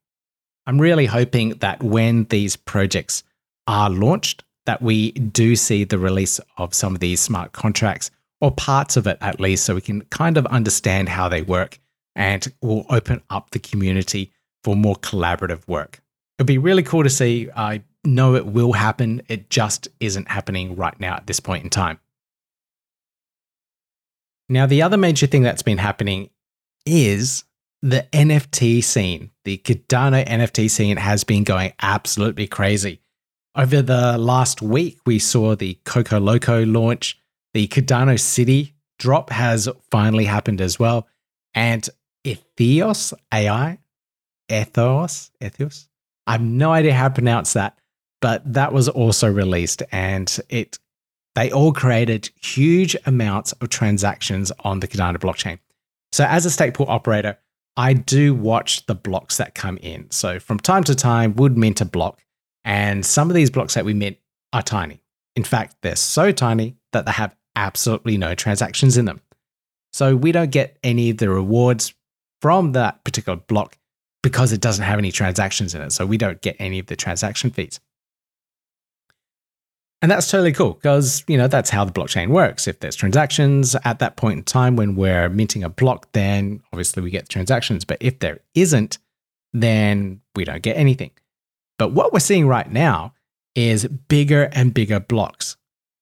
I'm 0.67 0.81
really 0.81 1.07
hoping 1.07 1.50
that 1.61 1.83
when 1.83 2.25
these 2.25 2.57
projects 2.57 3.23
are 3.71 3.89
launched, 3.89 4.43
that 4.67 4.83
we 4.83 5.12
do 5.12 5.55
see 5.55 5.85
the 5.85 5.99
release 5.99 6.41
of 6.59 6.75
some 6.75 6.95
of 6.95 7.00
these 7.00 7.21
smart 7.21 7.53
contracts 7.53 8.11
or 8.41 8.50
parts 8.50 8.97
of 8.97 9.07
it 9.07 9.17
at 9.21 9.39
least, 9.39 9.65
so 9.65 9.77
we 9.77 9.81
can 9.81 10.03
kind 10.07 10.37
of 10.37 10.45
understand 10.47 11.09
how 11.09 11.29
they 11.29 11.43
work 11.43 11.79
and 12.17 12.53
will 12.61 12.85
open 12.91 13.23
up 13.31 13.50
the 13.50 13.61
community 13.61 14.33
for 14.65 14.75
more 14.75 14.97
collaborative 14.97 15.67
work. 15.69 16.03
It'd 16.39 16.49
be 16.49 16.59
really 16.59 16.83
cool 16.83 17.05
to 17.05 17.11
see. 17.11 17.49
I 17.55 17.83
know 18.05 18.35
it 18.35 18.47
will 18.47 18.73
happen, 18.73 19.23
it 19.29 19.50
just 19.50 19.87
isn't 20.00 20.29
happening 20.29 20.75
right 20.75 20.99
now 20.99 21.15
at 21.15 21.27
this 21.27 21.39
point 21.39 21.62
in 21.62 21.71
time. 21.71 22.00
Now, 24.49 24.67
the 24.67 24.83
other 24.83 24.97
major 24.97 25.29
thing 25.29 25.43
that's 25.43 25.62
been 25.62 25.79
happening 25.79 26.31
is 26.85 27.45
the 27.83 28.07
NFT 28.12 28.83
scene. 28.83 29.31
The 29.45 29.59
Cardano 29.59 30.27
NFT 30.27 30.69
scene 30.69 30.97
has 30.97 31.23
been 31.23 31.45
going 31.45 31.73
absolutely 31.81 32.49
crazy. 32.49 33.00
Over 33.57 33.83
the 33.83 34.16
last 34.16 34.62
week, 34.62 34.99
we 35.07 35.19
saw 35.19 35.57
the 35.57 35.75
Coco 35.85 36.21
Loco 36.21 36.64
launch. 36.64 37.21
The 37.52 37.66
Cardano 37.66 38.19
City 38.19 38.75
drop 38.99 39.30
has 39.30 39.69
finally 39.90 40.25
happened 40.25 40.61
as 40.61 40.78
well. 40.78 41.09
And 41.52 41.88
Etheos 42.25 43.12
AI, 43.35 43.78
Ethos, 44.49 45.33
Ethos. 45.40 45.88
I 46.28 46.33
have 46.33 46.42
no 46.42 46.71
idea 46.73 46.95
how 46.95 47.09
to 47.09 47.14
pronounce 47.14 47.54
that, 47.54 47.76
but 48.21 48.52
that 48.52 48.73
was 48.73 48.88
also 48.88 49.28
released, 49.28 49.83
and 49.90 50.38
it 50.49 50.78
they 51.35 51.50
all 51.50 51.73
created 51.73 52.30
huge 52.40 52.97
amounts 53.07 53.52
of 53.52 53.69
transactions 53.69 54.52
on 54.61 54.78
the 54.80 54.87
Cardano 54.87 55.19
blockchain. 55.19 55.59
So, 56.12 56.25
as 56.25 56.47
a 56.47 56.50
stake 56.50 56.75
pool 56.75 56.87
operator, 56.88 57.38
I 57.76 57.95
do 57.95 58.33
watch 58.35 58.87
the 58.87 58.95
blocks 58.95 59.38
that 59.38 59.57
come 59.57 59.78
in. 59.78 60.09
So, 60.11 60.38
from 60.38 60.61
time 60.61 60.85
to 60.85 60.95
time, 60.95 61.35
would 61.35 61.57
mint 61.57 61.80
a 61.80 61.85
block, 61.85 62.21
and 62.64 63.05
some 63.05 63.31
of 63.31 63.35
these 63.35 63.50
blocks 63.50 63.75
that 63.75 63.85
we 63.85 63.95
mint 63.95 64.19
are 64.52 64.62
tiny. 64.62 65.02
In 65.37 65.45
fact, 65.45 65.76
they're 65.83 65.97
so 65.97 66.33
tiny 66.33 66.76
that 66.93 67.07
they 67.07 67.12
have 67.12 67.35
absolutely 67.57 68.17
no 68.17 68.35
transactions 68.35 68.97
in 68.97 69.05
them. 69.05 69.21
So, 69.93 70.14
we 70.14 70.33
don't 70.33 70.50
get 70.50 70.79
any 70.83 71.11
of 71.11 71.19
the 71.19 71.29
rewards 71.29 71.95
from 72.43 72.73
that 72.73 73.02
particular 73.05 73.37
block 73.37 73.76
because 74.23 74.52
it 74.52 74.61
doesn't 74.61 74.85
have 74.85 74.99
any 74.99 75.11
transactions 75.11 75.75
in 75.75 75.83
it. 75.83 75.93
So, 75.93 76.07
we 76.07 76.17
don't 76.17 76.40
get 76.40 76.57
any 76.59 76.79
of 76.79 76.87
the 76.87 76.97
transaction 76.97 77.50
fees. 77.50 77.81
And 80.02 80.11
that's 80.11 80.31
totally 80.31 80.52
cool 80.52 80.75
because, 80.75 81.25
you 81.26 81.37
know, 81.37 81.47
that's 81.47 81.69
how 81.69 81.85
the 81.85 81.93
blockchain 81.93 82.29
works. 82.29 82.67
If 82.67 82.81
there's 82.81 82.97
transactions 82.97 83.76
at 83.85 83.99
that 83.99 84.17
point 84.17 84.38
in 84.38 84.45
time 84.45 84.76
when 84.76 84.97
we're 84.97 85.29
minting 85.29 85.62
a 85.62 85.69
block, 85.69 86.11
then 86.12 86.62
obviously 86.73 87.02
we 87.02 87.11
get 87.11 87.25
the 87.25 87.33
transactions. 87.33 87.85
But 87.85 87.99
if 88.00 88.19
there 88.21 88.40
isn't, 88.55 88.99
then 89.52 90.23
we 90.35 90.45
don't 90.45 90.62
get 90.62 90.76
anything. 90.76 91.11
But 91.81 91.93
what 91.93 92.13
we're 92.13 92.21
seeing 92.21 92.47
right 92.47 92.71
now 92.71 93.15
is 93.55 93.87
bigger 93.87 94.51
and 94.53 94.75
bigger 94.75 95.01
blocks. 95.01 95.57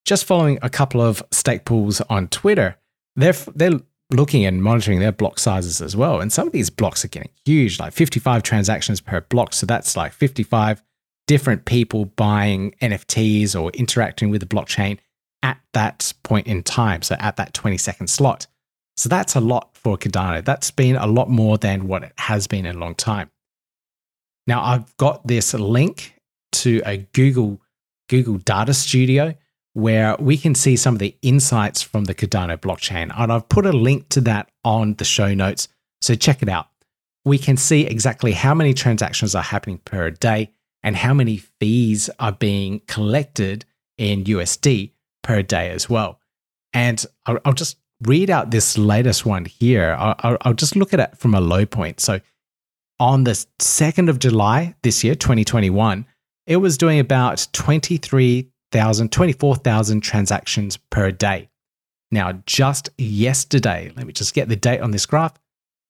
Just 0.05 0.25
following 0.25 0.59
a 0.61 0.69
couple 0.69 1.01
of 1.01 1.23
stake 1.31 1.65
pools 1.65 2.01
on 2.11 2.27
Twitter, 2.27 2.77
they're, 3.15 3.35
they're 3.55 3.79
looking 4.11 4.45
and 4.45 4.61
monitoring 4.61 4.99
their 4.99 5.13
block 5.13 5.39
sizes 5.39 5.81
as 5.81 5.95
well. 5.95 6.21
And 6.21 6.33
some 6.33 6.49
of 6.49 6.53
these 6.53 6.69
blocks 6.69 7.05
are 7.05 7.09
getting 7.09 7.31
huge, 7.45 7.79
like 7.79 7.93
55 7.93 8.43
transactions 8.43 9.01
per 9.01 9.21
block. 9.21 9.53
So 9.53 9.67
that's 9.67 9.97
like 9.97 10.13
55 10.13 10.83
different 11.29 11.65
people 11.65 12.07
buying 12.07 12.75
NFTs 12.83 13.55
or 13.55 13.71
interacting 13.71 14.31
with 14.31 14.41
the 14.41 14.49
blockchain 14.49 14.99
at 15.45 15.61
that 15.75 16.13
point 16.25 16.49
in 16.49 16.65
time. 16.65 17.03
So 17.03 17.15
at 17.21 17.37
that 17.37 17.55
20 17.55 17.79
second 17.79 18.09
slot. 18.09 18.49
So 18.97 19.09
that's 19.09 19.37
a 19.37 19.41
lot 19.41 19.77
for 19.77 19.97
Cardano. 19.97 20.45
That's 20.45 20.73
been 20.73 20.97
a 20.97 21.07
lot 21.07 21.31
more 21.31 21.57
than 21.57 21.87
what 21.87 22.03
it 22.03 22.15
has 22.19 22.49
been 22.49 22.67
in 22.67 22.75
a 22.75 22.81
long 22.81 22.97
time. 22.97 23.31
Now 24.49 24.65
I've 24.65 24.97
got 24.97 25.27
this 25.27 25.53
link 25.53 26.15
to 26.53 26.81
a 26.87 26.97
Google 27.13 27.61
Google 28.09 28.39
Data 28.39 28.73
Studio 28.73 29.35
where 29.75 30.17
we 30.19 30.39
can 30.39 30.55
see 30.55 30.75
some 30.75 30.95
of 30.95 30.99
the 30.99 31.15
insights 31.21 31.83
from 31.83 32.05
the 32.05 32.15
Cardano 32.15 32.57
blockchain. 32.57 33.13
And 33.15 33.31
I've 33.31 33.49
put 33.51 33.67
a 33.67 33.73
link 33.73 34.09
to 34.09 34.23
that 34.23 34.51
on 34.65 34.95
the 34.95 35.05
show 35.05 35.35
notes. 35.35 35.69
So 36.01 36.15
check 36.15 36.43
it 36.43 36.49
out. 36.49 36.69
We 37.27 37.37
can 37.37 37.59
see 37.59 37.87
exactly 37.87 38.33
how 38.33 38.55
many 38.55 38.73
transactions 38.73 39.35
are 39.35 39.43
happening 39.43 39.79
per 39.85 40.11
day 40.11 40.51
and 40.83 40.97
how 40.97 41.13
many 41.13 41.37
fees 41.61 42.09
are 42.19 42.33
being 42.33 42.81
collected 42.87 43.67
in 43.99 44.25
USD 44.25 44.93
per 45.23 45.43
day 45.43 45.71
as 45.71 45.91
well. 45.91 46.21
And 46.73 47.05
I'll, 47.27 47.53
just 47.53 47.77
read 48.03 48.31
out 48.31 48.51
this 48.51 48.79
latest 48.79 49.27
one 49.27 49.45
here. 49.45 49.95
I'll, 49.99 50.55
just 50.55 50.75
look 50.75 50.95
at 50.95 51.01
it 51.01 51.19
from 51.19 51.35
a 51.35 51.41
low 51.41 51.67
point. 51.67 52.01
So 52.01 52.21
on 53.01 53.25
the 53.25 53.47
2nd 53.61 54.09
of 54.09 54.19
July 54.19 54.75
this 54.83 55.05
year, 55.05 55.15
2021, 55.15 56.07
it 56.47 56.57
was 56.57 56.79
doing 56.79 56.99
about 56.99 57.47
23,000, 57.53 59.13
24,000 59.13 60.01
transactions 60.01 60.79
per 60.91 61.11
day. 61.11 61.49
Now, 62.11 62.43
just 62.47 62.89
yesterday, 62.97 63.93
let 63.97 64.07
me 64.07 64.13
just 64.13 64.35
get 64.35 64.49
the 64.49 64.57
date 64.57 64.81
on 64.81 64.93
this 64.93 65.07
graph, 65.07 65.35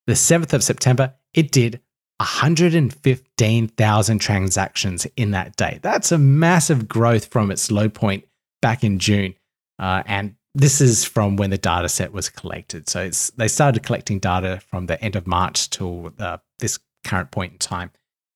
the 0.06 0.14
7th 0.14 0.52
of 0.52 0.64
September, 0.64 1.14
it 1.34 1.52
did 1.52 1.80
115,000 2.18 4.18
transactions 4.18 5.06
in 5.16 5.30
that 5.32 5.56
day. 5.56 5.78
That's 5.82 6.10
a 6.10 6.16
massive 6.18 6.88
growth 6.88 7.26
from 7.26 7.50
its 7.50 7.70
low 7.70 7.88
point 7.88 8.24
back 8.60 8.82
in 8.82 8.98
June. 8.98 9.34
Uh, 9.78 10.02
and 10.06 10.34
this 10.54 10.80
is 10.80 11.04
from 11.04 11.36
when 11.36 11.50
the 11.50 11.58
data 11.58 11.88
set 11.88 12.12
was 12.12 12.28
collected. 12.28 12.88
So 12.88 13.08
they 13.36 13.46
started 13.46 13.84
collecting 13.84 14.18
data 14.18 14.60
from 14.68 14.86
the 14.86 15.00
end 15.02 15.14
of 15.14 15.28
March 15.28 15.70
till 15.70 16.12
uh, 16.18 16.38
this 16.58 16.80
current 17.08 17.30
point 17.30 17.52
in 17.52 17.58
time. 17.58 17.90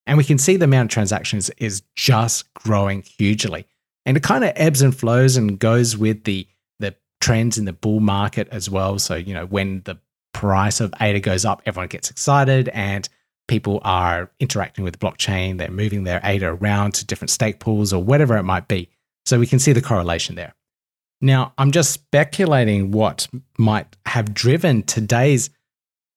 And 0.06 0.18
we 0.18 0.24
can 0.24 0.38
see 0.38 0.56
the 0.56 0.64
amount 0.64 0.90
of 0.90 0.94
transactions 0.94 1.50
is 1.58 1.82
just 1.94 2.52
growing 2.54 3.02
hugely. 3.02 3.66
And 4.04 4.16
it 4.16 4.22
kind 4.22 4.42
of 4.42 4.52
ebbs 4.56 4.82
and 4.82 4.96
flows 4.96 5.36
and 5.36 5.58
goes 5.58 5.96
with 5.96 6.24
the, 6.24 6.46
the 6.80 6.96
trends 7.20 7.56
in 7.56 7.66
the 7.66 7.72
bull 7.72 8.00
market 8.00 8.48
as 8.50 8.68
well. 8.68 8.98
So, 8.98 9.14
you 9.14 9.32
know, 9.32 9.46
when 9.46 9.82
the 9.84 9.98
price 10.32 10.80
of 10.80 10.92
ADA 11.00 11.20
goes 11.20 11.44
up, 11.44 11.62
everyone 11.66 11.88
gets 11.88 12.10
excited 12.10 12.68
and 12.70 13.08
people 13.46 13.80
are 13.84 14.30
interacting 14.40 14.82
with 14.82 14.98
the 14.98 15.06
blockchain, 15.06 15.58
they're 15.58 15.70
moving 15.70 16.04
their 16.04 16.20
ADA 16.24 16.46
around 16.46 16.94
to 16.94 17.06
different 17.06 17.30
stake 17.30 17.60
pools 17.60 17.92
or 17.92 18.02
whatever 18.02 18.36
it 18.36 18.44
might 18.44 18.66
be. 18.66 18.88
So 19.24 19.38
we 19.38 19.46
can 19.46 19.60
see 19.60 19.72
the 19.72 19.82
correlation 19.82 20.34
there. 20.34 20.54
Now, 21.20 21.52
I'm 21.56 21.70
just 21.70 21.92
speculating 21.92 22.90
what 22.90 23.28
might 23.56 23.96
have 24.06 24.34
driven 24.34 24.82
today's 24.82 25.50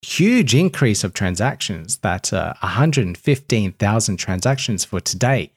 huge 0.06 0.54
increase 0.54 1.04
of 1.04 1.14
transactions, 1.14 1.98
that 1.98 2.32
uh, 2.32 2.54
115,000 2.62 4.18
transactions 4.18 4.86
for 4.86 5.00
today. 5.00 5.52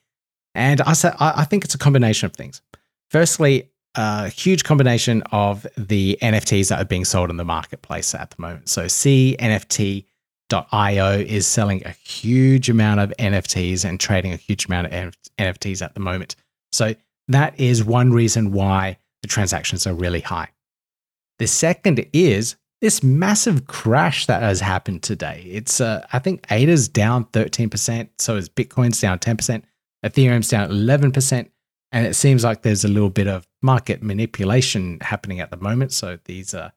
And 0.55 0.81
I, 0.81 0.93
say, 0.95 1.13
I 1.21 1.45
think 1.45 1.65
it's 1.65 1.75
a 1.75 1.79
combination 1.79 2.27
of 2.27 2.33
things. 2.33 2.63
Firstly, 3.11 3.71
a 3.95 4.29
huge 4.29 4.65
combination 4.65 5.23
of 5.33 5.67
the 5.77 6.19
NFTs 6.23 6.69
that 6.69 6.81
are 6.81 6.85
being 6.85 7.05
sold 7.05 7.31
in 7.31 7.37
the 7.37 7.45
marketplace 7.45 8.15
at 8.15 8.31
the 8.31 8.41
moment. 8.41 8.69
So, 8.69 8.89
C 8.89 9.37
NFT 9.39 10.05
io 10.73 11.19
is 11.19 11.47
selling 11.47 11.85
a 11.85 11.91
huge 11.91 12.71
amount 12.71 13.01
of 13.01 13.13
NFTs 13.19 13.85
and 13.85 14.01
trading 14.01 14.33
a 14.33 14.37
huge 14.37 14.67
amount 14.67 14.93
of 14.93 15.15
NFTs 15.39 15.83
at 15.83 15.95
the 15.95 16.01
moment. 16.01 16.37
So 16.73 16.95
that 17.29 17.59
is 17.59 17.85
one 17.85 18.13
reason 18.13 18.53
why 18.53 18.99
the 19.23 19.29
transactions 19.29 19.87
are 19.87 19.95
really 19.95 20.21
high. 20.21 20.49
The 21.39 21.47
second 21.47 22.05
is 22.13 22.57
this 22.81 23.03
massive 23.03 23.67
crash 23.67 24.27
that 24.27 24.43
has 24.43 24.61
happened 24.61 25.03
today. 25.03 25.45
It's 25.51 25.81
uh, 25.81 26.07
I 26.13 26.19
think 26.19 26.45
ADA's 26.51 26.89
down 26.89 27.25
13%, 27.27 28.09
so 28.19 28.37
is 28.37 28.49
Bitcoin's 28.49 29.01
down 29.01 29.19
10%, 29.19 29.63
Ethereum's 30.05 30.49
down 30.49 30.71
11%, 30.71 31.51
and 31.91 32.07
it 32.07 32.15
seems 32.15 32.45
like 32.45 32.63
there's 32.63 32.85
a 32.85 32.89
little 32.89 33.11
bit 33.11 33.27
of 33.27 33.47
market 33.63 34.03
manipulation 34.03 34.99
happening 35.01 35.41
at 35.41 35.51
the 35.51 35.57
moment. 35.57 35.93
So 35.93 36.19
these 36.25 36.55
uh, 36.55 36.71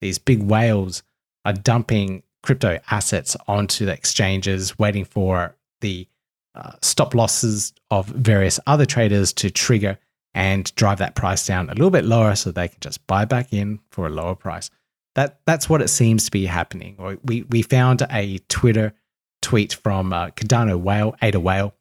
these 0.00 0.18
big 0.18 0.42
whales 0.42 1.02
are 1.44 1.52
dumping 1.52 2.22
crypto 2.42 2.78
assets 2.90 3.36
onto 3.48 3.86
the 3.86 3.92
exchanges, 3.92 4.78
waiting 4.78 5.04
for 5.04 5.56
the 5.80 6.06
uh, 6.54 6.72
stop 6.82 7.14
losses 7.14 7.72
of 7.90 8.06
various 8.06 8.60
other 8.66 8.86
traders 8.86 9.32
to 9.32 9.50
trigger 9.50 9.98
and 10.34 10.72
drive 10.76 10.98
that 10.98 11.14
price 11.14 11.46
down 11.46 11.68
a 11.68 11.74
little 11.74 11.90
bit 11.90 12.04
lower 12.04 12.34
so 12.34 12.52
they 12.52 12.68
can 12.68 12.78
just 12.80 13.04
buy 13.06 13.24
back 13.24 13.52
in 13.52 13.80
for 13.90 14.06
a 14.06 14.10
lower 14.10 14.34
price. 14.34 14.70
That 15.18 15.40
that's 15.46 15.68
what 15.68 15.82
it 15.82 15.88
seems 15.88 16.26
to 16.26 16.30
be 16.30 16.46
happening. 16.46 17.18
We 17.24 17.42
we 17.42 17.62
found 17.62 18.06
a 18.08 18.38
Twitter 18.48 18.94
tweet 19.42 19.72
from 19.72 20.12
uh, 20.12 20.28
Cardano 20.28 20.78
Whale, 20.78 21.16
Ada 21.20 21.40
Whale, 21.40 21.74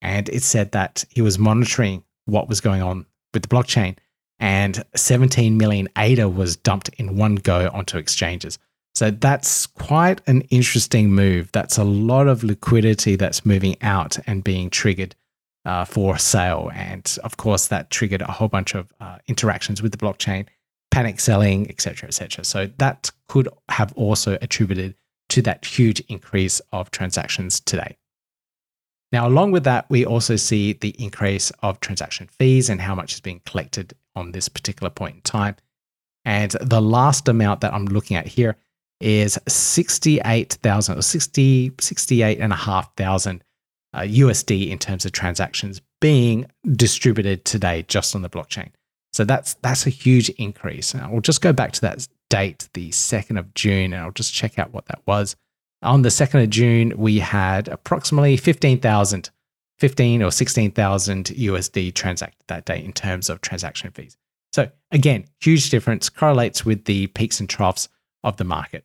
and 0.00 0.28
it 0.28 0.44
said 0.44 0.70
that 0.70 1.04
he 1.10 1.20
was 1.20 1.36
monitoring 1.36 2.04
what 2.26 2.48
was 2.48 2.60
going 2.60 2.82
on 2.82 3.04
with 3.32 3.42
the 3.42 3.48
blockchain, 3.48 3.96
and 4.38 4.84
17 4.94 5.58
million 5.58 5.88
ADA 5.98 6.28
was 6.28 6.54
dumped 6.54 6.88
in 6.90 7.16
one 7.16 7.34
go 7.34 7.68
onto 7.74 7.98
exchanges. 7.98 8.60
So 8.94 9.10
that's 9.10 9.66
quite 9.66 10.20
an 10.28 10.42
interesting 10.42 11.10
move. 11.10 11.50
That's 11.50 11.76
a 11.76 11.82
lot 11.82 12.28
of 12.28 12.44
liquidity 12.44 13.16
that's 13.16 13.44
moving 13.44 13.74
out 13.82 14.20
and 14.28 14.44
being 14.44 14.70
triggered 14.70 15.16
uh, 15.64 15.84
for 15.84 16.16
sale. 16.16 16.70
And 16.72 17.18
of 17.24 17.38
course, 17.38 17.66
that 17.66 17.90
triggered 17.90 18.22
a 18.22 18.30
whole 18.30 18.46
bunch 18.46 18.76
of 18.76 18.92
uh, 19.00 19.18
interactions 19.26 19.82
with 19.82 19.90
the 19.90 19.98
blockchain, 19.98 20.46
panic 20.94 21.18
selling, 21.18 21.68
etc., 21.68 22.06
etc. 22.06 22.44
So 22.44 22.68
that 22.78 23.10
could 23.26 23.48
have 23.68 23.92
also 23.94 24.38
attributed 24.40 24.94
to 25.30 25.42
that 25.42 25.64
huge 25.64 25.98
increase 26.08 26.60
of 26.70 26.92
transactions 26.92 27.58
today. 27.58 27.96
Now, 29.10 29.26
along 29.26 29.50
with 29.50 29.64
that, 29.64 29.86
we 29.90 30.06
also 30.06 30.36
see 30.36 30.74
the 30.74 30.94
increase 31.02 31.50
of 31.64 31.80
transaction 31.80 32.28
fees 32.38 32.70
and 32.70 32.80
how 32.80 32.94
much 32.94 33.14
is 33.14 33.20
being 33.20 33.40
collected 33.44 33.94
on 34.14 34.30
this 34.30 34.48
particular 34.48 34.88
point 34.88 35.16
in 35.16 35.22
time. 35.22 35.56
And 36.24 36.52
the 36.60 36.80
last 36.80 37.26
amount 37.28 37.60
that 37.62 37.74
I'm 37.74 37.86
looking 37.86 38.16
at 38.16 38.28
here 38.28 38.56
is 39.00 39.36
68,000 39.48 40.98
or 40.98 41.02
60, 41.02 41.72
68,500 41.80 43.42
uh, 43.92 44.00
USD 44.00 44.70
in 44.70 44.78
terms 44.78 45.04
of 45.04 45.10
transactions 45.10 45.80
being 46.00 46.46
distributed 46.70 47.44
today 47.44 47.84
just 47.88 48.14
on 48.14 48.22
the 48.22 48.30
blockchain. 48.30 48.70
So 49.14 49.24
that's 49.24 49.54
that's 49.62 49.86
a 49.86 49.90
huge 49.90 50.28
increase. 50.30 50.92
And 50.92 51.10
we'll 51.12 51.20
just 51.20 51.40
go 51.40 51.52
back 51.52 51.70
to 51.72 51.80
that 51.82 52.08
date, 52.30 52.68
the 52.74 52.90
2nd 52.90 53.38
of 53.38 53.54
June, 53.54 53.92
and 53.92 54.02
I'll 54.02 54.10
just 54.10 54.34
check 54.34 54.58
out 54.58 54.72
what 54.72 54.86
that 54.86 55.02
was. 55.06 55.36
On 55.82 56.02
the 56.02 56.08
2nd 56.08 56.42
of 56.42 56.50
June, 56.50 56.92
we 56.96 57.20
had 57.20 57.68
approximately 57.68 58.36
15,000, 58.36 59.30
15 59.78 60.22
or 60.22 60.32
16,000 60.32 61.26
USD 61.26 61.94
transacted 61.94 62.42
that 62.48 62.64
day 62.64 62.82
in 62.82 62.92
terms 62.92 63.30
of 63.30 63.40
transaction 63.40 63.92
fees. 63.92 64.16
So 64.52 64.70
again, 64.90 65.26
huge 65.40 65.70
difference 65.70 66.08
correlates 66.08 66.64
with 66.64 66.84
the 66.86 67.06
peaks 67.08 67.38
and 67.38 67.48
troughs 67.48 67.88
of 68.24 68.36
the 68.36 68.44
market. 68.44 68.84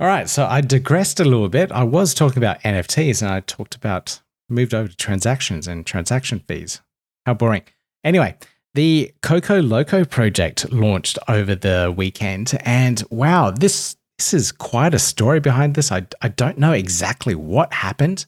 All 0.00 0.06
right, 0.06 0.28
so 0.28 0.44
I 0.44 0.60
digressed 0.60 1.20
a 1.20 1.24
little 1.24 1.48
bit. 1.48 1.70
I 1.70 1.84
was 1.84 2.14
talking 2.14 2.38
about 2.38 2.62
NFTs 2.62 3.22
and 3.22 3.30
I 3.30 3.40
talked 3.40 3.76
about 3.76 4.20
moved 4.48 4.74
over 4.74 4.88
to 4.88 4.96
transactions 4.96 5.68
and 5.68 5.86
transaction 5.86 6.40
fees. 6.48 6.80
How 7.26 7.34
boring. 7.34 7.62
Anyway, 8.02 8.36
the 8.74 9.12
Coco 9.22 9.60
Loco 9.60 10.04
project 10.04 10.70
launched 10.72 11.18
over 11.28 11.54
the 11.54 11.92
weekend 11.96 12.58
and 12.64 13.02
wow, 13.10 13.50
this 13.50 13.96
this 14.18 14.34
is 14.34 14.50
quite 14.50 14.94
a 14.94 14.98
story 14.98 15.40
behind 15.40 15.74
this. 15.74 15.92
I 15.92 16.06
I 16.20 16.28
don't 16.28 16.58
know 16.58 16.72
exactly 16.72 17.34
what 17.34 17.72
happened. 17.72 18.26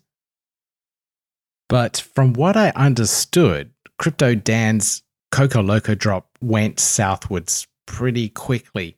But 1.68 2.04
from 2.14 2.32
what 2.32 2.56
I 2.56 2.70
understood, 2.70 3.70
Crypto 3.98 4.34
Dan's 4.34 5.02
Coco 5.30 5.62
Loco 5.62 5.94
drop 5.94 6.28
went 6.40 6.80
southwards 6.80 7.66
pretty 7.86 8.28
quickly 8.28 8.96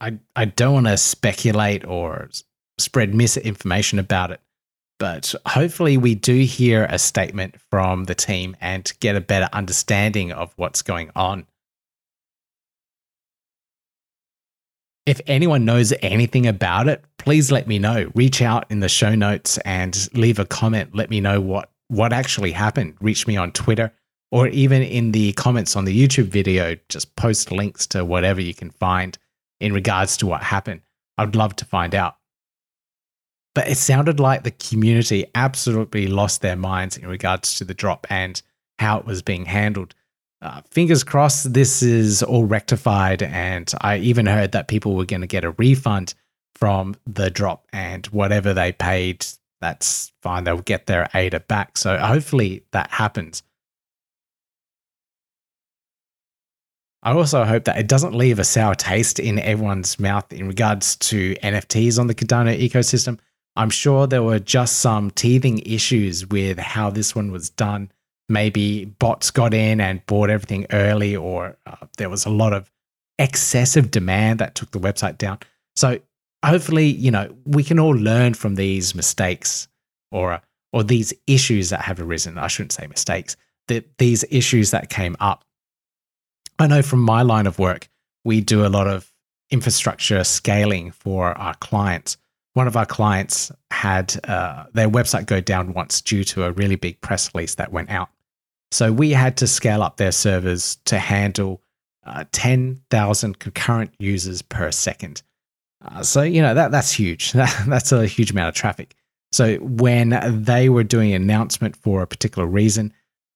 I 0.00 0.18
I 0.34 0.46
don't 0.46 0.74
want 0.74 0.86
to 0.86 0.96
speculate 0.96 1.84
or 1.84 2.30
spread 2.78 3.14
misinformation 3.14 3.98
about 3.98 4.30
it, 4.30 4.40
but 5.00 5.34
hopefully 5.46 5.96
we 5.96 6.14
do 6.14 6.42
hear 6.42 6.86
a 6.90 6.98
statement 6.98 7.56
from 7.70 8.04
the 8.04 8.14
team 8.14 8.54
and 8.60 8.92
get 9.00 9.16
a 9.16 9.20
better 9.20 9.48
understanding 9.50 10.30
of 10.30 10.52
what's 10.56 10.82
going 10.82 11.10
on. 11.16 11.46
If 15.06 15.22
anyone 15.26 15.64
knows 15.64 15.94
anything 16.02 16.46
about 16.46 16.86
it, 16.86 17.02
please 17.16 17.50
let 17.50 17.66
me 17.66 17.78
know. 17.78 18.12
Reach 18.14 18.42
out 18.42 18.70
in 18.70 18.80
the 18.80 18.90
show 18.90 19.14
notes 19.14 19.56
and 19.64 19.96
leave 20.12 20.38
a 20.38 20.44
comment. 20.44 20.94
Let 20.94 21.08
me 21.08 21.20
know 21.20 21.40
what 21.40 21.70
what 21.88 22.12
actually 22.12 22.52
happened. 22.52 22.94
Reach 23.00 23.26
me 23.26 23.38
on 23.38 23.52
Twitter 23.52 23.92
or 24.30 24.48
even 24.48 24.82
in 24.82 25.12
the 25.12 25.32
comments 25.32 25.76
on 25.76 25.86
the 25.86 26.06
YouTube 26.06 26.26
video. 26.26 26.76
Just 26.90 27.16
post 27.16 27.50
links 27.50 27.86
to 27.88 28.04
whatever 28.04 28.40
you 28.40 28.54
can 28.54 28.70
find 28.70 29.16
in 29.60 29.72
regards 29.72 30.18
to 30.18 30.26
what 30.26 30.42
happened. 30.42 30.82
I'd 31.16 31.34
love 31.34 31.56
to 31.56 31.64
find 31.64 31.94
out. 31.94 32.19
But 33.60 33.68
it 33.68 33.76
sounded 33.76 34.18
like 34.18 34.42
the 34.42 34.52
community 34.52 35.26
absolutely 35.34 36.06
lost 36.06 36.40
their 36.40 36.56
minds 36.56 36.96
in 36.96 37.06
regards 37.06 37.56
to 37.56 37.64
the 37.66 37.74
drop 37.74 38.06
and 38.08 38.40
how 38.78 38.96
it 38.96 39.04
was 39.04 39.20
being 39.20 39.44
handled. 39.44 39.94
Uh, 40.40 40.62
fingers 40.70 41.04
crossed 41.04 41.52
this 41.52 41.82
is 41.82 42.22
all 42.22 42.46
rectified. 42.46 43.22
And 43.22 43.70
I 43.82 43.98
even 43.98 44.24
heard 44.24 44.52
that 44.52 44.68
people 44.68 44.96
were 44.96 45.04
going 45.04 45.20
to 45.20 45.26
get 45.26 45.44
a 45.44 45.50
refund 45.50 46.14
from 46.54 46.96
the 47.06 47.28
drop 47.28 47.66
and 47.70 48.06
whatever 48.06 48.54
they 48.54 48.72
paid, 48.72 49.26
that's 49.60 50.10
fine. 50.22 50.44
They'll 50.44 50.62
get 50.62 50.86
their 50.86 51.10
ADA 51.12 51.40
back. 51.40 51.76
So 51.76 51.98
hopefully 51.98 52.64
that 52.70 52.88
happens. 52.90 53.42
I 57.02 57.12
also 57.12 57.44
hope 57.44 57.64
that 57.64 57.76
it 57.76 57.88
doesn't 57.88 58.14
leave 58.14 58.38
a 58.38 58.44
sour 58.44 58.74
taste 58.74 59.20
in 59.20 59.38
everyone's 59.38 59.98
mouth 59.98 60.32
in 60.32 60.48
regards 60.48 60.96
to 60.96 61.34
NFTs 61.42 61.98
on 61.98 62.06
the 62.06 62.14
Cardano 62.14 62.58
ecosystem. 62.58 63.18
I'm 63.56 63.70
sure 63.70 64.06
there 64.06 64.22
were 64.22 64.38
just 64.38 64.78
some 64.78 65.10
teething 65.10 65.58
issues 65.60 66.26
with 66.26 66.58
how 66.58 66.90
this 66.90 67.14
one 67.14 67.32
was 67.32 67.50
done. 67.50 67.90
Maybe 68.28 68.84
bots 68.84 69.30
got 69.30 69.52
in 69.52 69.80
and 69.80 70.04
bought 70.06 70.30
everything 70.30 70.66
early, 70.70 71.16
or 71.16 71.56
uh, 71.66 71.86
there 71.98 72.08
was 72.08 72.26
a 72.26 72.30
lot 72.30 72.52
of 72.52 72.70
excessive 73.18 73.90
demand 73.90 74.38
that 74.38 74.54
took 74.54 74.70
the 74.70 74.78
website 74.78 75.18
down. 75.18 75.38
So 75.74 75.98
hopefully, 76.44 76.86
you 76.86 77.10
know, 77.10 77.34
we 77.44 77.64
can 77.64 77.78
all 77.78 77.94
learn 77.94 78.34
from 78.34 78.54
these 78.54 78.94
mistakes 78.94 79.68
or 80.12 80.40
or 80.72 80.84
these 80.84 81.12
issues 81.26 81.70
that 81.70 81.80
have 81.80 82.00
arisen. 82.00 82.38
I 82.38 82.46
shouldn't 82.46 82.72
say 82.72 82.86
mistakes. 82.86 83.36
That 83.66 83.98
these 83.98 84.24
issues 84.30 84.70
that 84.70 84.88
came 84.88 85.16
up 85.20 85.44
I 86.60 86.66
know 86.66 86.82
from 86.82 87.00
my 87.00 87.22
line 87.22 87.46
of 87.46 87.58
work, 87.58 87.88
we 88.22 88.42
do 88.42 88.66
a 88.66 88.68
lot 88.68 88.86
of 88.86 89.10
infrastructure 89.50 90.22
scaling 90.24 90.90
for 90.90 91.32
our 91.38 91.54
clients. 91.54 92.18
One 92.54 92.66
of 92.66 92.76
our 92.76 92.86
clients 92.86 93.52
had 93.70 94.18
uh, 94.24 94.64
their 94.72 94.88
website 94.88 95.26
go 95.26 95.40
down 95.40 95.72
once 95.72 96.00
due 96.00 96.24
to 96.24 96.44
a 96.44 96.52
really 96.52 96.76
big 96.76 97.00
press 97.00 97.32
release 97.34 97.54
that 97.56 97.72
went 97.72 97.90
out. 97.90 98.08
So 98.72 98.92
we 98.92 99.10
had 99.10 99.36
to 99.38 99.46
scale 99.46 99.82
up 99.82 99.96
their 99.96 100.12
servers 100.12 100.76
to 100.86 100.98
handle 100.98 101.62
uh, 102.04 102.24
10,000 102.32 103.38
concurrent 103.38 103.92
users 103.98 104.42
per 104.42 104.70
second. 104.70 105.22
Uh, 105.84 106.02
so, 106.02 106.22
you 106.22 106.42
know, 106.42 106.54
that, 106.54 106.70
that's 106.70 106.92
huge. 106.92 107.32
That, 107.32 107.64
that's 107.68 107.92
a 107.92 108.06
huge 108.06 108.30
amount 108.30 108.48
of 108.48 108.54
traffic. 108.54 108.94
So 109.32 109.56
when 109.58 110.18
they 110.44 110.68
were 110.68 110.84
doing 110.84 111.12
an 111.14 111.22
announcement 111.22 111.76
for 111.76 112.02
a 112.02 112.06
particular 112.06 112.46
reason, 112.46 112.92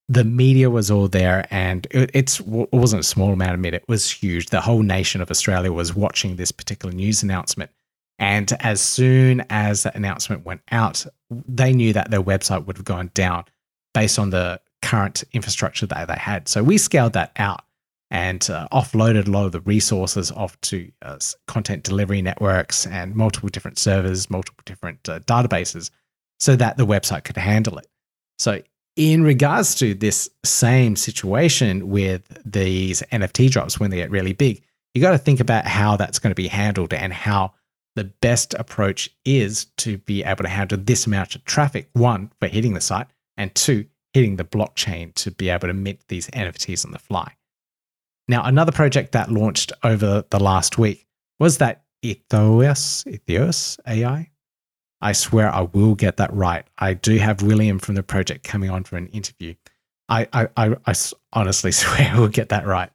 the 0.09 0.25
media 0.25 0.71
was 0.71 0.91
all 0.91 1.09
there 1.09 1.47
and 1.51 1.87
it, 1.91 2.11
it's 2.13 2.41
it 2.41 2.73
wasn't 2.73 3.01
a 3.01 3.05
small 3.05 3.33
amount 3.33 3.55
of 3.55 3.61
media 3.61 3.81
it 3.81 3.89
was 3.89 4.11
huge 4.11 4.51
the 4.51 4.61
whole 4.61 4.83
nation 4.83 5.23
of 5.23 5.31
australia 5.31 5.73
was 5.73 5.95
watching 5.95 6.37
this 6.37 6.53
particular 6.53 6.95
news 6.95 7.23
announcement 7.23 7.71
and 8.19 8.53
as 8.61 8.81
soon 8.81 9.45
as 9.51 9.83
that 9.83 9.97
announcement 9.97 10.45
went 10.45 10.61
out 10.71 11.05
they 11.49 11.73
knew 11.73 11.93
that 11.93 12.11
their 12.11 12.23
website 12.23 12.67
would 12.67 12.77
have 12.77 12.85
gone 12.85 13.11
down 13.15 13.45
based 13.93 14.19
on 14.19 14.31
the 14.31 14.61
current 14.83 15.25
infrastructure 15.33 15.87
that 15.87 16.09
they 16.09 16.15
had. 16.15 16.49
So 16.49 16.63
we 16.63 16.79
scaled 16.79 17.15
that 17.15 17.33
out 17.37 17.63
and 18.11 18.49
uh, 18.51 18.69
offloaded 18.71 19.27
a 19.27 19.31
lot 19.31 19.47
of 19.47 19.53
the 19.53 19.61
resources 19.61 20.31
off 20.31 20.61
to 20.63 20.91
uh, 21.03 21.19
content 21.47 21.85
delivery 21.85 22.21
networks 22.21 22.87
and 22.87 23.15
multiple 23.15 23.49
different 23.49 23.79
servers 23.79 24.29
multiple 24.29 24.63
different 24.67 25.09
uh, 25.09 25.21
databases 25.21 25.91
so 26.39 26.55
that 26.57 26.77
the 26.77 26.87
website 26.87 27.25
could 27.25 27.37
handle 27.37 27.79
it. 27.79 27.87
So 28.39 28.61
in 28.97 29.25
regards 29.25 29.75
to 29.77 29.95
this 29.95 30.29
same 30.45 30.97
situation 30.97 31.89
with 31.89 32.23
these 32.45 33.03
NFT 33.11 33.51
drops 33.51 33.81
when 33.81 33.91
they 33.91 33.97
get 33.97 34.11
really 34.11 34.35
big, 34.35 34.63
you 34.93 35.01
got 35.01 35.13
to 35.13 35.19
think 35.19 35.41
about 35.41 35.67
how 35.67 35.97
that's 35.97 36.19
going 36.19 36.31
to 36.31 36.37
be 36.37 36.49
handled 36.49 36.93
and 36.93 37.13
how 37.13 37.55
the 37.97 38.05
best 38.05 38.55
approach 38.55 39.11
is 39.25 39.67
to 39.77 39.99
be 39.99 40.25
able 40.25 40.43
to 40.43 40.49
handle 40.49 40.79
this 40.79 41.07
amount 41.07 41.35
of 41.35 41.45
traffic. 41.45 41.89
One, 41.93 42.31
for 42.41 42.49
hitting 42.49 42.75
the 42.75 42.81
site, 42.81 43.07
and 43.37 43.55
two, 43.55 43.87
hitting 44.13 44.37
the 44.37 44.45
blockchain 44.45 45.15
to 45.15 45.31
be 45.31 45.49
able 45.49 45.69
to 45.69 45.75
mint 45.75 46.01
these 46.09 46.29
NFTs 46.29 46.85
on 46.85 46.93
the 46.93 46.99
fly. 46.99 47.35
Now, 48.29 48.45
another 48.45 48.73
project 48.73 49.13
that 49.13 49.31
launched 49.31 49.73
over 49.83 50.25
the 50.31 50.41
last 50.41 50.79
week 50.79 51.07
was 51.39 51.59
that 51.59 51.85
Ethos, 52.03 53.07
Ethos 53.07 53.79
AI. 53.87 54.31
I 55.01 55.13
swear 55.13 55.55
I 55.55 55.63
will 55.63 55.95
get 55.95 56.17
that 56.17 56.33
right. 56.33 56.65
I 56.79 56.95
do 56.95 57.19
have 57.19 57.43
William 57.43 57.79
from 57.79 57.95
the 57.95 58.03
project 58.03 58.45
coming 58.45 58.71
on 58.71 58.85
for 58.85 58.97
an 58.97 59.09
interview. 59.09 59.55
I, 60.09 60.27
I, 60.33 60.49
I, 60.57 60.77
I 60.87 60.95
honestly 61.33 61.73
swear 61.73 62.13
I 62.15 62.19
will 62.19 62.29
get 62.29 62.51
that 62.51 62.67
right. 62.67 62.91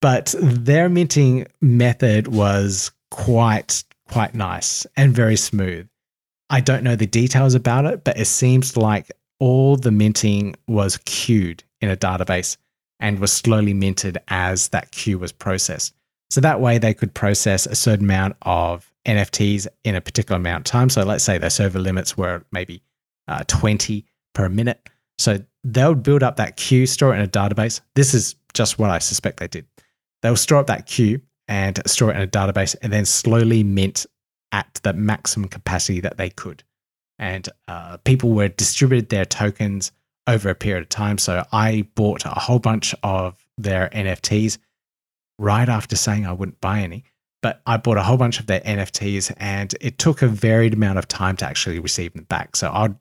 But 0.00 0.34
their 0.38 0.88
minting 0.88 1.46
method 1.60 2.28
was 2.28 2.92
quite, 3.10 3.84
quite 4.10 4.34
nice 4.34 4.86
and 4.96 5.14
very 5.14 5.36
smooth. 5.36 5.88
I 6.50 6.60
don't 6.60 6.84
know 6.84 6.96
the 6.96 7.06
details 7.06 7.54
about 7.54 7.84
it, 7.86 8.04
but 8.04 8.18
it 8.18 8.26
seems 8.26 8.76
like 8.76 9.10
all 9.40 9.76
the 9.76 9.90
minting 9.90 10.54
was 10.68 10.98
queued 11.04 11.64
in 11.80 11.90
a 11.90 11.96
database 11.96 12.56
and 13.00 13.18
was 13.18 13.32
slowly 13.32 13.74
minted 13.74 14.18
as 14.28 14.68
that 14.68 14.90
queue 14.92 15.18
was 15.18 15.32
processed. 15.32 15.94
So 16.30 16.40
that 16.40 16.60
way 16.60 16.78
they 16.78 16.94
could 16.94 17.14
process 17.14 17.66
a 17.66 17.74
certain 17.74 18.06
amount 18.06 18.36
of 18.42 18.90
NFTs 19.06 19.66
in 19.84 19.94
a 19.94 20.00
particular 20.00 20.36
amount 20.36 20.60
of 20.60 20.64
time. 20.64 20.88
So 20.90 21.02
let's 21.02 21.24
say 21.24 21.38
their 21.38 21.50
server 21.50 21.78
limits 21.78 22.16
were 22.16 22.44
maybe 22.52 22.82
uh, 23.28 23.44
20 23.46 24.04
per 24.34 24.48
minute. 24.48 24.88
So 25.18 25.38
they'll 25.62 25.94
build 25.94 26.22
up 26.22 26.36
that 26.36 26.56
queue, 26.56 26.86
store 26.86 27.14
it 27.14 27.18
in 27.18 27.24
a 27.24 27.28
database. 27.28 27.80
This 27.94 28.14
is 28.14 28.36
just 28.52 28.78
what 28.78 28.90
I 28.90 28.98
suspect 28.98 29.38
they 29.38 29.48
did. 29.48 29.66
They'll 30.22 30.36
store 30.36 30.58
up 30.58 30.66
that 30.68 30.86
queue 30.86 31.20
and 31.48 31.80
store 31.86 32.10
it 32.10 32.16
in 32.16 32.22
a 32.22 32.26
database 32.26 32.74
and 32.82 32.92
then 32.92 33.04
slowly 33.04 33.62
mint 33.62 34.06
at 34.52 34.80
the 34.82 34.92
maximum 34.92 35.48
capacity 35.48 36.00
that 36.00 36.16
they 36.16 36.30
could. 36.30 36.62
And 37.18 37.48
uh, 37.68 37.98
people 37.98 38.30
were 38.30 38.48
distributed 38.48 39.08
their 39.08 39.24
tokens 39.24 39.92
over 40.26 40.48
a 40.48 40.54
period 40.54 40.82
of 40.82 40.88
time. 40.88 41.18
So 41.18 41.44
I 41.52 41.86
bought 41.94 42.24
a 42.24 42.30
whole 42.30 42.58
bunch 42.58 42.94
of 43.02 43.36
their 43.58 43.88
NFTs 43.90 44.58
right 45.38 45.68
after 45.68 45.96
saying 45.96 46.26
I 46.26 46.32
wouldn't 46.32 46.60
buy 46.60 46.80
any 46.80 47.04
but 47.44 47.60
I 47.66 47.76
bought 47.76 47.98
a 47.98 48.02
whole 48.02 48.16
bunch 48.16 48.40
of 48.40 48.46
their 48.46 48.60
NFTs, 48.60 49.34
and 49.36 49.74
it 49.82 49.98
took 49.98 50.22
a 50.22 50.26
varied 50.26 50.72
amount 50.72 50.96
of 50.96 51.06
time 51.06 51.36
to 51.36 51.44
actually 51.44 51.78
receive 51.78 52.14
them 52.14 52.24
back. 52.24 52.56
So 52.56 52.70
I'd 52.72 52.96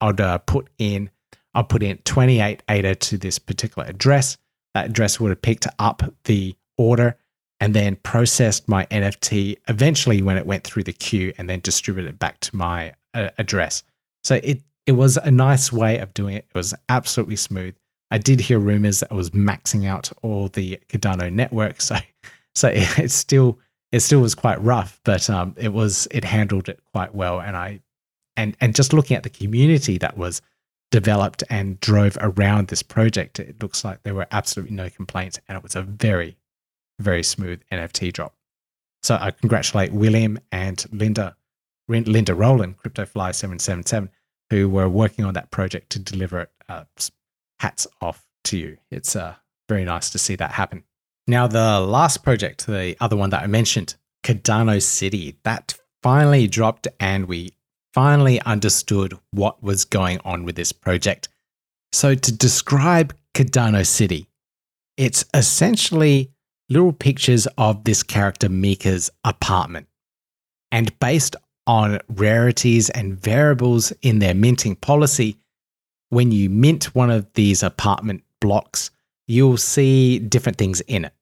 I'd 0.00 0.20
uh, 0.20 0.38
put 0.38 0.68
in 0.78 1.10
I'll 1.54 1.62
put 1.62 1.84
in 1.84 1.98
28 1.98 2.64
ADA 2.68 2.96
to 2.96 3.18
this 3.18 3.38
particular 3.38 3.86
address. 3.86 4.36
That 4.74 4.86
address 4.86 5.20
would 5.20 5.28
have 5.28 5.42
picked 5.42 5.68
up 5.78 6.02
the 6.24 6.56
order 6.76 7.18
and 7.60 7.74
then 7.74 7.96
processed 7.96 8.68
my 8.68 8.86
NFT 8.86 9.56
eventually 9.68 10.22
when 10.22 10.36
it 10.36 10.46
went 10.46 10.64
through 10.64 10.84
the 10.84 10.92
queue 10.92 11.32
and 11.38 11.50
then 11.50 11.60
distributed 11.60 12.08
it 12.10 12.18
back 12.18 12.40
to 12.40 12.56
my 12.56 12.94
uh, 13.14 13.30
address. 13.38 13.82
So 14.24 14.40
it 14.42 14.62
it 14.86 14.92
was 14.92 15.18
a 15.18 15.30
nice 15.30 15.70
way 15.70 15.98
of 15.98 16.14
doing 16.14 16.34
it. 16.34 16.46
It 16.48 16.56
was 16.56 16.74
absolutely 16.88 17.36
smooth. 17.36 17.74
I 18.10 18.16
did 18.16 18.40
hear 18.40 18.58
rumors 18.58 19.00
that 19.00 19.12
it 19.12 19.14
was 19.14 19.30
maxing 19.30 19.86
out 19.86 20.10
all 20.22 20.48
the 20.48 20.80
Cardano 20.88 21.30
network, 21.32 21.80
so 21.80 21.96
so 22.54 22.68
it, 22.68 22.98
it's 22.98 23.14
still 23.14 23.58
it 23.92 24.00
still 24.00 24.20
was 24.20 24.34
quite 24.34 24.62
rough, 24.62 25.00
but 25.04 25.28
um, 25.28 25.54
it 25.58 25.72
was 25.72 26.08
it 26.10 26.24
handled 26.24 26.68
it 26.68 26.80
quite 26.92 27.14
well. 27.14 27.40
And 27.40 27.56
I 27.56 27.80
and 28.36 28.56
and 28.60 28.74
just 28.74 28.92
looking 28.92 29.16
at 29.16 29.24
the 29.24 29.30
community 29.30 29.98
that 29.98 30.16
was 30.16 30.40
developed 30.90 31.44
and 31.50 31.78
drove 31.80 32.16
around 32.20 32.68
this 32.68 32.82
project, 32.82 33.40
it 33.40 33.62
looks 33.62 33.84
like 33.84 34.02
there 34.04 34.14
were 34.14 34.26
absolutely 34.30 34.74
no 34.74 34.88
complaints, 34.88 35.38
and 35.48 35.56
it 35.56 35.62
was 35.62 35.76
a 35.76 35.82
very 35.82 36.36
very 36.98 37.22
smooth 37.22 37.62
NFT 37.72 38.12
drop. 38.12 38.34
So 39.02 39.16
I 39.20 39.30
congratulate 39.30 39.92
William 39.92 40.38
and 40.52 40.84
Linda 40.92 41.36
Linda 41.88 42.34
Rowland, 42.34 42.76
CryptoFly777, 42.78 44.10
who 44.50 44.68
were 44.68 44.88
working 44.90 45.24
on 45.24 45.32
that 45.34 45.50
project 45.50 45.90
to 45.90 45.98
deliver 45.98 46.40
it. 46.40 46.50
Uh, 46.68 46.84
hats 47.60 47.86
off 48.00 48.26
to 48.44 48.56
you. 48.56 48.76
It's 48.90 49.16
uh, 49.16 49.34
very 49.68 49.84
nice 49.84 50.10
to 50.10 50.18
see 50.18 50.36
that 50.36 50.52
happen. 50.52 50.84
Now, 51.26 51.46
the 51.46 51.80
last 51.80 52.22
project, 52.22 52.66
the 52.66 52.96
other 53.00 53.16
one 53.16 53.30
that 53.30 53.42
I 53.42 53.46
mentioned, 53.46 53.96
Cardano 54.22 54.80
City, 54.82 55.36
that 55.44 55.74
finally 56.02 56.46
dropped 56.46 56.88
and 57.00 57.26
we 57.26 57.52
finally 57.92 58.40
understood 58.42 59.18
what 59.32 59.62
was 59.62 59.84
going 59.84 60.20
on 60.24 60.44
with 60.44 60.56
this 60.56 60.72
project. 60.72 61.28
So, 61.92 62.14
to 62.14 62.32
describe 62.32 63.14
Cardano 63.34 63.86
City, 63.86 64.28
it's 64.96 65.24
essentially 65.34 66.30
little 66.68 66.92
pictures 66.92 67.46
of 67.56 67.84
this 67.84 68.02
character 68.02 68.48
Mika's 68.48 69.10
apartment. 69.24 69.86
And 70.70 70.96
based 71.00 71.36
on 71.66 72.00
rarities 72.08 72.90
and 72.90 73.18
variables 73.18 73.92
in 74.02 74.18
their 74.18 74.34
minting 74.34 74.76
policy, 74.76 75.36
when 76.10 76.32
you 76.32 76.50
mint 76.50 76.94
one 76.94 77.10
of 77.10 77.30
these 77.34 77.62
apartment 77.62 78.22
blocks, 78.40 78.90
you'll 79.26 79.56
see 79.56 80.18
different 80.18 80.58
things 80.58 80.80
in 80.82 81.04
it. 81.04 81.12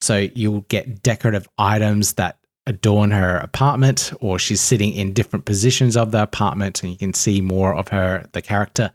So 0.00 0.28
you'll 0.34 0.62
get 0.62 1.02
decorative 1.02 1.48
items 1.58 2.14
that 2.14 2.38
adorn 2.66 3.10
her 3.10 3.36
apartment, 3.38 4.12
or 4.20 4.38
she's 4.38 4.60
sitting 4.60 4.92
in 4.92 5.12
different 5.12 5.44
positions 5.44 5.96
of 5.96 6.12
the 6.12 6.22
apartment, 6.22 6.82
and 6.82 6.92
you 6.92 6.98
can 6.98 7.14
see 7.14 7.40
more 7.40 7.74
of 7.74 7.88
her, 7.88 8.26
the 8.32 8.42
character. 8.42 8.90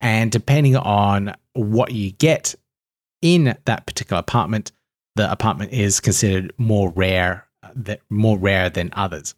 And 0.00 0.30
depending 0.30 0.76
on 0.76 1.34
what 1.54 1.92
you 1.92 2.12
get 2.12 2.54
in 3.22 3.56
that 3.64 3.86
particular 3.86 4.20
apartment, 4.20 4.72
the 5.18 5.30
apartment 5.30 5.72
is 5.72 5.98
considered 5.98 6.52
more 6.58 6.90
rare, 6.90 7.44
that 7.74 8.00
more 8.08 8.38
rare 8.38 8.70
than 8.70 8.90
others. 8.92 9.34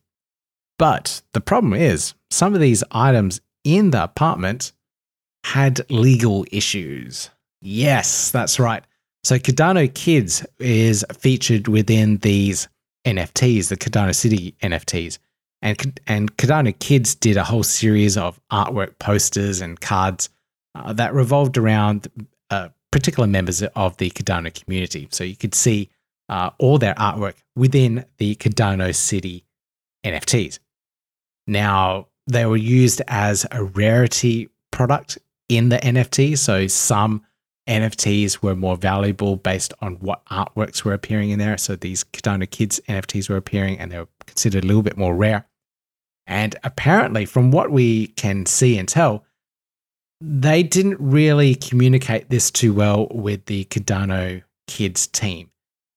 But 0.79 1.23
the 1.33 1.41
problem 1.41 1.73
is, 1.73 2.13
some 2.31 2.55
of 2.55 2.61
these 2.61 2.85
items 2.91 3.41
in 3.65 3.91
the 3.91 4.05
apartment 4.05 4.73
had 5.45 5.91
legal 5.91 6.45
issues. 6.53 7.31
Yes, 7.63 8.31
that's 8.31 8.61
right. 8.61 8.85
So 9.25 9.39
Cardano 9.39 9.93
Kids 9.95 10.45
is 10.59 11.03
featured 11.15 11.67
within 11.67 12.19
these 12.19 12.69
NFTs, 13.07 13.69
the 13.69 13.77
Cardano 13.79 14.15
City 14.15 14.55
NFTs. 14.63 15.19
And, 15.63 15.99
and 16.07 16.37
Cardano 16.37 16.79
Kids 16.79 17.15
did 17.15 17.39
a 17.39 17.45
whole 17.45 17.63
series 17.63 18.19
of 18.19 18.39
artwork 18.53 18.99
posters 18.99 19.63
and 19.63 19.81
cards 19.81 20.29
uh, 20.75 20.93
that 20.93 21.15
revolved 21.15 21.57
around 21.57 22.09
uh, 22.51 22.69
particular 22.91 23.27
members 23.27 23.63
of 23.63 23.97
the 23.99 24.11
Cardano 24.11 24.53
community. 24.53 25.09
So 25.11 25.25
you 25.25 25.37
could 25.37 25.55
see 25.55 25.91
uh, 26.29 26.51
all 26.59 26.79
their 26.79 26.95
artwork 26.95 27.35
within 27.57 28.05
the 28.19 28.35
Cardano 28.37 28.95
City 28.95 29.45
NFTs. 30.05 30.59
Now, 31.47 32.09
they 32.27 32.47
were 32.47 32.57
used 32.57 33.03
as 33.09 33.47
a 33.51 33.65
rarity 33.65 34.49
product 34.71 35.19
in 35.49 35.69
the 35.69 35.79
NFT. 35.79 36.39
So 36.39 36.67
some 36.69 37.23
NFTs 37.69 38.43
were 38.43 38.57
more 38.57 38.77
valuable 38.77 39.37
based 39.37 39.75
on 39.81 39.97
what 39.97 40.25
artworks 40.27 40.85
were 40.85 40.93
appearing 40.93 41.31
in 41.31 41.39
there. 41.39 41.59
So 41.59 41.77
these 41.77 42.05
Cardano 42.05 42.49
Kids 42.49 42.81
NFTs 42.89 43.29
were 43.29 43.37
appearing 43.37 43.79
and 43.79 43.91
they 43.91 43.99
were 43.99 44.09
considered 44.27 44.65
a 44.65 44.67
little 44.67 44.83
bit 44.83 44.97
more 44.97 45.15
rare. 45.15 45.47
And 46.27 46.55
apparently, 46.63 47.25
from 47.25 47.51
what 47.51 47.73
we 47.73 48.09
can 48.09 48.47
see 48.47 48.79
and 48.79 48.89
tell, 48.89 49.25
they 50.21 50.63
didn't 50.63 50.99
really 51.01 51.55
communicate 51.55 52.29
this 52.29 52.51
too 52.51 52.75
well 52.75 53.09
with 53.11 53.47
the 53.47 53.65
Cardano 53.67 54.43
Kids 54.67 55.07
team. 55.07 55.51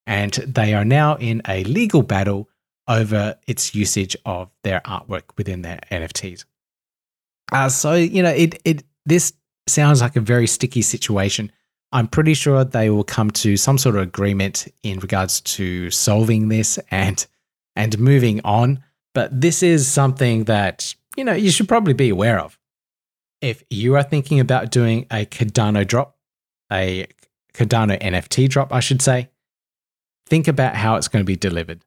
And 0.05 0.33
they 0.33 0.73
are 0.73 0.86
now 0.86 1.15
in 1.15 1.41
a 1.47 1.63
legal 1.65 2.01
battle 2.01 2.49
over 2.88 3.38
its 3.47 3.73
usage 3.73 4.15
of 4.25 4.49
their 4.63 4.81
artwork 4.81 5.23
within 5.38 5.62
their 5.62 5.79
NFTs. 5.91 6.45
Uh, 7.51 7.69
so, 7.69 7.93
you 7.93 8.23
know, 8.23 8.31
it, 8.31 8.62
it 8.65 8.83
this 9.05 9.33
sounds 9.67 10.01
like 10.01 10.15
a 10.15 10.21
very 10.21 10.47
sticky 10.47 10.81
situation. 10.81 11.51
I'm 11.91 12.07
pretty 12.07 12.33
sure 12.33 12.63
they 12.63 12.89
will 12.89 13.03
come 13.03 13.29
to 13.31 13.55
some 13.55 13.77
sort 13.77 13.95
of 13.95 14.01
agreement 14.01 14.67
in 14.81 14.99
regards 14.99 15.41
to 15.41 15.91
solving 15.91 16.49
this 16.49 16.79
and 16.89 17.25
and 17.75 17.97
moving 17.99 18.41
on. 18.43 18.83
But 19.13 19.39
this 19.39 19.62
is 19.62 19.88
something 19.88 20.45
that, 20.45 20.95
you 21.15 21.23
know, 21.23 21.33
you 21.33 21.51
should 21.51 21.67
probably 21.67 21.93
be 21.93 22.09
aware 22.09 22.39
of. 22.39 22.57
If 23.43 23.62
you 23.69 23.95
are 23.95 24.03
thinking 24.03 24.39
about 24.39 24.71
doing 24.71 25.06
a 25.12 25.25
Cardano 25.25 25.86
drop, 25.86 26.15
a 26.71 27.08
Cardano 27.53 28.01
NFT 28.01 28.47
drop, 28.47 28.71
I 28.71 28.79
should 28.79 29.01
say, 29.01 29.29
think 30.27 30.47
about 30.47 30.75
how 30.75 30.95
it's 30.95 31.10
going 31.10 31.21
to 31.23 31.27
be 31.27 31.36
delivered. 31.36 31.84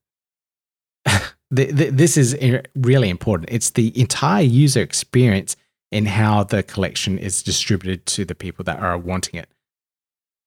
this 1.51 2.19
is 2.19 2.37
really 2.75 3.09
important. 3.09 3.49
It's 3.51 3.71
the 3.71 3.99
entire 3.99 4.43
user 4.43 4.83
experience 4.83 5.57
in 5.91 6.05
how 6.05 6.45
the 6.45 6.63
collection 6.63 7.19
is 7.19 7.43
distributed 7.43 8.05
to 8.05 8.27
the 8.27 8.35
people 8.35 8.63
that 8.65 8.81
are 8.81 8.99
wanting 8.99 9.41
it. 9.41 9.49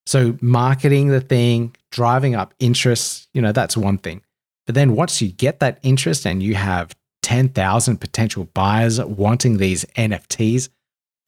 So, 0.06 0.38
marketing 0.42 1.08
the 1.08 1.22
thing, 1.22 1.76
driving 1.92 2.36
up 2.36 2.54
interest, 2.60 3.30
you 3.34 3.42
know, 3.42 3.52
that's 3.52 3.76
one 3.76 3.98
thing. 3.98 4.22
But 4.68 4.76
then 4.76 4.96
once 4.96 5.24
you 5.24 5.32
get 5.32 5.60
that 5.60 5.80
interest 5.82 6.28
and 6.28 6.44
you 6.44 6.54
have 6.54 6.96
10,000 7.24 7.98
potential 7.98 8.46
buyers 8.54 9.02
wanting 9.02 9.58
these 9.58 9.86
NFTs, 9.96 10.70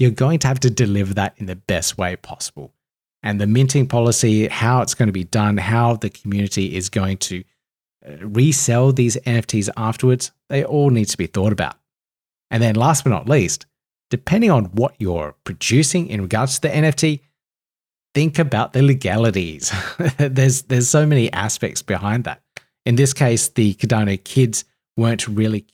you're 0.01 0.09
going 0.09 0.39
to 0.39 0.47
have 0.47 0.59
to 0.61 0.69
deliver 0.71 1.13
that 1.13 1.35
in 1.37 1.45
the 1.45 1.55
best 1.55 1.95
way 1.97 2.15
possible. 2.15 2.73
And 3.21 3.39
the 3.39 3.45
minting 3.45 3.87
policy, 3.87 4.47
how 4.47 4.81
it's 4.81 4.95
going 4.95 5.07
to 5.07 5.13
be 5.13 5.23
done, 5.23 5.57
how 5.57 5.95
the 5.95 6.09
community 6.09 6.75
is 6.75 6.89
going 6.89 7.17
to 7.17 7.43
uh, 8.05 8.13
resell 8.25 8.91
these 8.91 9.15
NFTs 9.17 9.69
afterwards, 9.77 10.31
they 10.49 10.63
all 10.63 10.89
need 10.89 11.05
to 11.09 11.17
be 11.17 11.27
thought 11.27 11.53
about. 11.53 11.75
And 12.49 12.63
then 12.63 12.73
last 12.73 13.03
but 13.03 13.11
not 13.11 13.29
least, 13.29 13.67
depending 14.09 14.49
on 14.49 14.65
what 14.65 14.95
you're 14.97 15.35
producing 15.43 16.07
in 16.07 16.21
regards 16.21 16.55
to 16.55 16.67
the 16.67 16.73
NFT, 16.73 17.19
think 18.15 18.39
about 18.39 18.73
the 18.73 18.81
legalities. 18.81 19.71
there's 20.17 20.63
there's 20.63 20.89
so 20.89 21.05
many 21.05 21.31
aspects 21.31 21.83
behind 21.83 22.23
that. 22.23 22.41
In 22.87 22.95
this 22.95 23.13
case, 23.13 23.49
the 23.49 23.75
Cardano 23.75 24.21
kids 24.23 24.65
weren't 24.97 25.27
really 25.27 25.67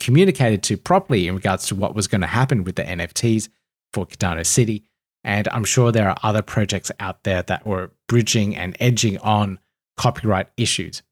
communicated 0.00 0.62
to 0.64 0.76
properly 0.76 1.28
in 1.28 1.34
regards 1.36 1.66
to 1.66 1.74
what 1.74 1.94
was 1.94 2.08
going 2.08 2.22
to 2.22 2.26
happen 2.26 2.64
with 2.64 2.76
the 2.76 2.82
NFTs 2.82 3.48
for 3.92 4.06
Cardano 4.06 4.44
City. 4.44 4.84
And 5.22 5.46
I'm 5.48 5.64
sure 5.64 5.92
there 5.92 6.08
are 6.08 6.16
other 6.22 6.42
projects 6.42 6.90
out 6.98 7.24
there 7.24 7.42
that 7.42 7.66
were 7.66 7.92
bridging 8.08 8.56
and 8.56 8.76
edging 8.80 9.18
on 9.18 9.58
copyright 9.96 10.48
issues. 10.56 11.02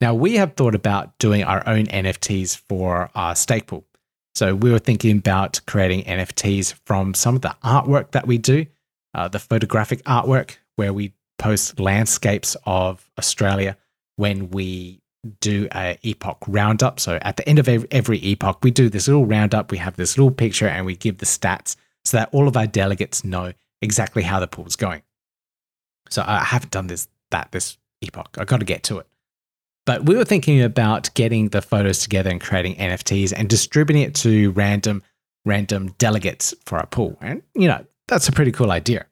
Now, 0.00 0.12
we 0.12 0.34
have 0.34 0.54
thought 0.54 0.74
about 0.74 1.16
doing 1.18 1.44
our 1.44 1.66
own 1.66 1.86
NFTs 1.86 2.56
for 2.56 3.10
our 3.14 3.36
stake 3.36 3.68
pool. 3.68 3.86
So 4.34 4.54
we 4.54 4.72
were 4.72 4.80
thinking 4.80 5.16
about 5.16 5.60
creating 5.66 6.02
NFTs 6.04 6.74
from 6.84 7.14
some 7.14 7.36
of 7.36 7.42
the 7.42 7.56
artwork 7.64 8.10
that 8.10 8.26
we 8.26 8.36
do, 8.36 8.66
uh, 9.14 9.28
the 9.28 9.38
photographic 9.38 10.02
artwork, 10.02 10.56
where 10.74 10.92
we 10.92 11.14
post 11.38 11.78
landscapes 11.78 12.56
of 12.66 13.08
Australia 13.16 13.76
when 14.16 14.50
we 14.50 15.00
do 15.40 15.68
a 15.74 15.98
epoch 16.02 16.38
roundup. 16.46 17.00
So 17.00 17.18
at 17.22 17.36
the 17.36 17.48
end 17.48 17.58
of 17.58 17.68
every, 17.68 18.18
epoch, 18.18 18.58
we 18.62 18.70
do 18.70 18.88
this 18.88 19.08
little 19.08 19.26
roundup. 19.26 19.70
We 19.70 19.78
have 19.78 19.96
this 19.96 20.16
little 20.18 20.30
picture 20.30 20.68
and 20.68 20.86
we 20.86 20.96
give 20.96 21.18
the 21.18 21.26
stats 21.26 21.76
so 22.04 22.16
that 22.18 22.28
all 22.32 22.48
of 22.48 22.56
our 22.56 22.66
delegates 22.66 23.24
know 23.24 23.52
exactly 23.82 24.22
how 24.22 24.40
the 24.40 24.46
pool's 24.46 24.76
going. 24.76 25.02
So 26.10 26.22
I 26.26 26.44
haven't 26.44 26.70
done 26.70 26.86
this 26.86 27.08
that 27.30 27.50
this 27.52 27.78
epoch. 28.00 28.36
I 28.38 28.44
got 28.44 28.60
to 28.60 28.66
get 28.66 28.82
to 28.84 28.98
it. 28.98 29.06
But 29.86 30.06
we 30.06 30.16
were 30.16 30.24
thinking 30.24 30.62
about 30.62 31.12
getting 31.14 31.48
the 31.48 31.60
photos 31.60 32.00
together 32.00 32.30
and 32.30 32.40
creating 32.40 32.76
NFTs 32.76 33.32
and 33.36 33.48
distributing 33.48 34.02
it 34.02 34.14
to 34.16 34.50
random 34.52 35.02
random 35.44 35.94
delegates 35.98 36.54
for 36.64 36.78
our 36.78 36.86
pool. 36.86 37.18
And 37.20 37.42
you 37.54 37.68
know, 37.68 37.84
that's 38.08 38.28
a 38.28 38.32
pretty 38.32 38.52
cool 38.52 38.70
idea. 38.70 39.06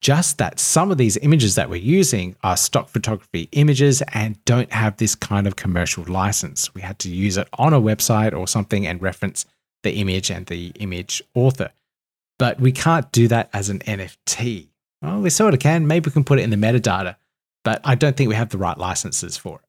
Just 0.00 0.38
that 0.38 0.58
some 0.58 0.90
of 0.90 0.96
these 0.96 1.18
images 1.18 1.56
that 1.56 1.68
we're 1.68 1.76
using 1.76 2.34
are 2.42 2.56
stock 2.56 2.88
photography 2.88 3.48
images 3.52 4.02
and 4.14 4.42
don't 4.46 4.72
have 4.72 4.96
this 4.96 5.14
kind 5.14 5.46
of 5.46 5.56
commercial 5.56 6.04
license. 6.04 6.74
We 6.74 6.80
had 6.80 6.98
to 7.00 7.10
use 7.10 7.36
it 7.36 7.48
on 7.54 7.74
a 7.74 7.80
website 7.80 8.36
or 8.36 8.48
something 8.48 8.86
and 8.86 9.02
reference 9.02 9.44
the 9.82 9.92
image 9.92 10.30
and 10.30 10.46
the 10.46 10.68
image 10.76 11.22
author. 11.34 11.70
But 12.38 12.58
we 12.58 12.72
can't 12.72 13.12
do 13.12 13.28
that 13.28 13.50
as 13.52 13.68
an 13.68 13.80
NFT. 13.80 14.68
Well, 15.02 15.20
we 15.20 15.28
sort 15.28 15.52
of 15.52 15.60
can. 15.60 15.86
Maybe 15.86 16.08
we 16.08 16.12
can 16.12 16.24
put 16.24 16.38
it 16.38 16.42
in 16.42 16.50
the 16.50 16.56
metadata, 16.56 17.16
but 17.62 17.82
I 17.84 17.94
don't 17.94 18.16
think 18.16 18.30
we 18.30 18.34
have 18.36 18.48
the 18.48 18.58
right 18.58 18.78
licenses 18.78 19.36
for 19.36 19.56
it. 19.56 19.64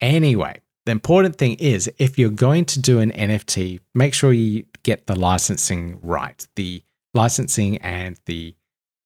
Anyway, 0.00 0.60
the 0.86 0.92
important 0.92 1.36
thing 1.36 1.54
is 1.54 1.88
if 1.98 2.18
you're 2.18 2.30
going 2.30 2.64
to 2.66 2.80
do 2.80 2.98
an 2.98 3.12
NFT, 3.12 3.78
make 3.94 4.12
sure 4.12 4.32
you 4.32 4.64
get 4.82 5.06
the 5.06 5.14
licensing 5.14 6.00
right, 6.02 6.44
the 6.56 6.82
licensing 7.14 7.78
and 7.78 8.18
the 8.26 8.55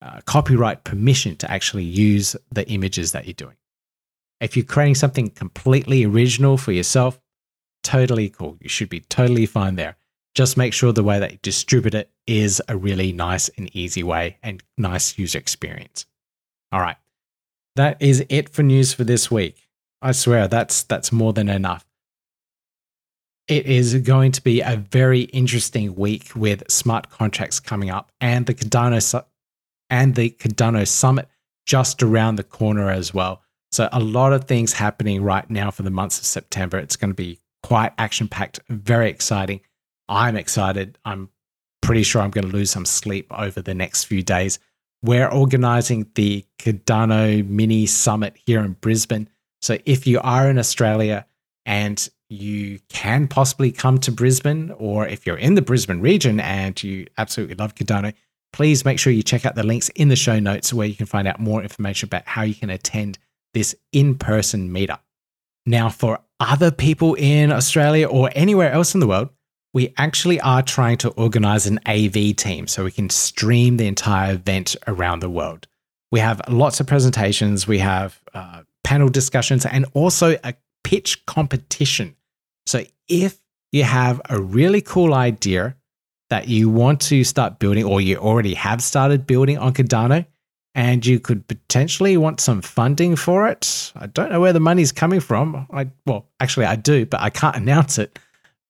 uh, 0.02 0.20
copyright 0.24 0.84
permission 0.84 1.36
to 1.36 1.50
actually 1.50 1.84
use 1.84 2.36
the 2.50 2.68
images 2.68 3.12
that 3.12 3.26
you're 3.26 3.34
doing. 3.34 3.56
If 4.40 4.56
you're 4.56 4.64
creating 4.64 4.94
something 4.94 5.30
completely 5.30 6.04
original 6.04 6.56
for 6.56 6.72
yourself, 6.72 7.20
totally 7.82 8.30
cool. 8.30 8.56
You 8.60 8.68
should 8.68 8.88
be 8.88 9.00
totally 9.00 9.46
fine 9.46 9.76
there. 9.76 9.96
Just 10.34 10.56
make 10.56 10.72
sure 10.72 10.92
the 10.92 11.02
way 11.02 11.18
that 11.18 11.32
you 11.32 11.38
distribute 11.42 11.94
it 11.94 12.10
is 12.26 12.62
a 12.68 12.76
really 12.76 13.12
nice 13.12 13.50
and 13.58 13.68
easy 13.76 14.02
way 14.02 14.38
and 14.42 14.62
nice 14.78 15.18
user 15.18 15.38
experience. 15.38 16.06
All 16.72 16.80
right. 16.80 16.96
That 17.76 18.00
is 18.00 18.24
it 18.28 18.48
for 18.48 18.62
news 18.62 18.92
for 18.94 19.04
this 19.04 19.30
week. 19.30 19.68
I 20.00 20.12
swear 20.12 20.48
that's 20.48 20.82
that's 20.84 21.12
more 21.12 21.32
than 21.32 21.48
enough. 21.48 21.84
it 23.48 23.66
is 23.66 23.94
going 23.96 24.30
to 24.32 24.42
be 24.42 24.60
a 24.60 24.76
very 24.76 25.22
interesting 25.22 25.96
week 25.96 26.30
with 26.36 26.62
smart 26.70 27.10
contracts 27.10 27.58
coming 27.58 27.90
up 27.90 28.12
and 28.20 28.46
the 28.46 28.54
Cardano 28.54 29.02
and 29.90 30.14
the 30.14 30.31
Cardano 30.31 30.87
summit 30.87 31.29
just 31.66 32.03
around 32.03 32.37
the 32.37 32.44
corner 32.44 32.90
as 32.90 33.12
well. 33.12 33.42
So 33.72 33.88
a 33.92 34.00
lot 34.00 34.33
of 34.33 34.44
things 34.44 34.72
happening 34.72 35.22
right 35.22 35.48
now 35.48 35.70
for 35.70 35.83
the 35.83 35.90
months 35.90 36.18
of 36.18 36.24
September. 36.24 36.79
It's 36.79 36.96
going 36.96 37.11
to 37.11 37.14
be 37.14 37.38
quite 37.62 37.92
action 37.98 38.26
packed, 38.26 38.61
very 38.68 39.11
exciting. 39.11 39.61
I'm 40.09 40.37
excited. 40.37 40.98
I'm 41.05 41.29
pretty 41.83 42.03
sure 42.03 42.22
I'm 42.22 42.31
going 42.31 42.48
to 42.48 42.57
lose 42.57 42.70
some 42.70 42.85
sleep 42.85 43.26
over 43.31 43.62
the 43.62 43.74
next 43.74 44.05
few 44.05 44.22
days. 44.22 44.59
We're 45.03 45.29
organizing 45.29 46.11
the 46.14 46.44
Cardano 46.59 47.46
mini 47.46 47.87
summit 47.87 48.37
here 48.44 48.61
in 48.61 48.72
Brisbane. 48.72 49.29
So 49.62 49.79
if 49.85 50.07
you 50.07 50.20
are 50.20 50.48
in 50.50 50.59
Australia 50.59 51.26
and 51.64 52.09
you 52.29 52.81
can 52.88 53.29
possibly 53.29 53.72
come 53.72 53.98
to 53.98 54.12
Brisbane, 54.12 54.72
or 54.72 55.07
if 55.07 55.26
you're 55.26 55.37
in 55.37 55.55
the 55.55 55.62
Brisbane 55.62 56.00
region 56.00 56.40
and 56.40 56.81
you 56.83 57.07
absolutely 57.18 57.57
love 57.57 57.74
Cardano, 57.74 58.14
please 58.52 58.84
make 58.84 58.98
sure 58.98 59.12
you 59.12 59.22
check 59.22 59.46
out 59.46 59.54
the 59.54 59.66
links 59.66 59.88
in 59.90 60.08
the 60.08 60.16
show 60.16 60.38
notes 60.38 60.72
where 60.72 60.86
you 60.86 60.94
can 60.94 61.06
find 61.06 61.28
out 61.28 61.40
more 61.40 61.62
information 61.62 62.08
about 62.08 62.26
how 62.26 62.42
you 62.42 62.54
can 62.54 62.70
attend 62.70 63.18
this 63.54 63.74
in 63.92 64.16
person 64.16 64.70
meetup. 64.70 65.00
Now, 65.66 65.88
for 65.88 66.20
other 66.38 66.70
people 66.70 67.14
in 67.14 67.52
Australia 67.52 68.08
or 68.08 68.30
anywhere 68.34 68.72
else 68.72 68.94
in 68.94 69.00
the 69.00 69.06
world, 69.06 69.30
we 69.72 69.94
actually 69.98 70.40
are 70.40 70.62
trying 70.62 70.96
to 70.98 71.10
organize 71.10 71.66
an 71.66 71.78
AV 71.86 72.34
team 72.36 72.66
so 72.66 72.84
we 72.84 72.90
can 72.90 73.08
stream 73.08 73.76
the 73.76 73.86
entire 73.86 74.34
event 74.34 74.74
around 74.86 75.20
the 75.20 75.30
world. 75.30 75.66
We 76.10 76.18
have 76.20 76.40
lots 76.48 76.80
of 76.80 76.86
presentations, 76.86 77.68
we 77.68 77.78
have 77.78 78.20
uh, 78.34 78.62
panel 78.82 79.08
discussions, 79.08 79.64
and 79.64 79.86
also 79.94 80.36
a 80.42 80.54
pitch 80.82 81.24
competition. 81.26 82.16
So 82.66 82.82
if 83.08 83.38
you 83.70 83.84
have 83.84 84.20
a 84.28 84.40
really 84.40 84.80
cool 84.80 85.14
idea 85.14 85.76
that 86.30 86.48
you 86.48 86.70
want 86.70 87.00
to 87.02 87.22
start 87.24 87.58
building, 87.58 87.84
or 87.84 88.00
you 88.00 88.16
already 88.16 88.54
have 88.54 88.82
started 88.82 89.26
building 89.26 89.58
on 89.58 89.74
Cardano, 89.74 90.24
and 90.74 91.04
you 91.04 91.20
could 91.20 91.46
potentially 91.48 92.16
want 92.16 92.40
some 92.40 92.62
funding 92.62 93.16
for 93.16 93.48
it. 93.48 93.92
I 93.96 94.06
don't 94.06 94.30
know 94.30 94.40
where 94.40 94.52
the 94.52 94.60
money's 94.60 94.92
coming 94.92 95.20
from. 95.20 95.66
I 95.72 95.90
well, 96.06 96.26
actually 96.38 96.66
I 96.66 96.76
do, 96.76 97.04
but 97.04 97.20
I 97.20 97.30
can't 97.30 97.56
announce 97.62 97.98
it. 97.98 98.18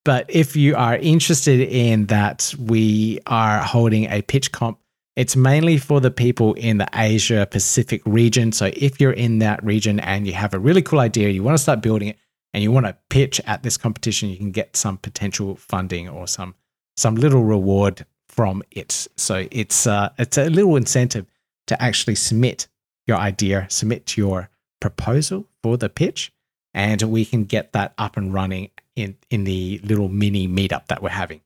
But 0.05 0.27
if 0.31 0.57
you 0.57 0.75
are 0.77 0.97
interested 0.97 1.61
in 1.61 2.07
that, 2.07 2.55
we 2.59 3.21
are 3.27 3.59
holding 3.59 4.05
a 4.05 4.23
pitch 4.23 4.51
comp. 4.51 4.79
It's 5.15 5.37
mainly 5.37 5.77
for 5.77 6.01
the 6.01 6.11
people 6.11 6.55
in 6.55 6.79
the 6.79 6.89
Asia 6.95 7.47
Pacific 7.51 8.01
region. 8.07 8.53
So 8.53 8.71
if 8.75 8.99
you're 8.99 9.13
in 9.13 9.41
that 9.41 9.63
region 9.63 10.01
and 10.01 10.27
you 10.27 10.33
have 10.33 10.55
a 10.55 10.59
really 10.59 10.81
cool 10.81 11.01
idea, 11.01 11.29
you 11.29 11.43
want 11.43 11.59
to 11.59 11.63
start 11.63 11.83
building 11.83 12.09
it, 12.09 12.17
and 12.55 12.63
you 12.63 12.73
want 12.73 12.87
to 12.87 12.97
pitch 13.11 13.41
at 13.47 13.63
this 13.63 13.77
competition, 13.77 14.31
you 14.31 14.37
can 14.37 14.51
get 14.51 14.77
some 14.77 14.97
potential 14.97 15.57
funding 15.57 16.09
or 16.09 16.27
some 16.27 16.55
some 17.01 17.15
little 17.15 17.43
reward 17.43 18.05
from 18.29 18.63
it. 18.71 19.09
So 19.17 19.49
it's 19.51 19.87
uh, 19.87 20.11
it's 20.19 20.37
a 20.37 20.51
little 20.51 20.77
incentive 20.77 21.27
to 21.67 21.83
actually 21.83 22.15
submit 22.15 22.69
your 23.07 23.17
idea, 23.17 23.67
submit 23.71 24.17
your 24.17 24.51
proposal 24.81 25.47
for 25.63 25.77
the 25.79 25.89
pitch, 25.89 26.31
and 26.75 27.01
we 27.03 27.25
can 27.25 27.45
get 27.45 27.73
that 27.73 27.95
up 27.97 28.17
and 28.17 28.35
running 28.35 28.71
in, 28.97 29.17
in 29.31 29.45
the 29.45 29.81
little 29.83 30.09
mini 30.09 30.47
meetup 30.47 30.87
that 30.89 31.03
we're 31.03 31.09
having. 31.09 31.41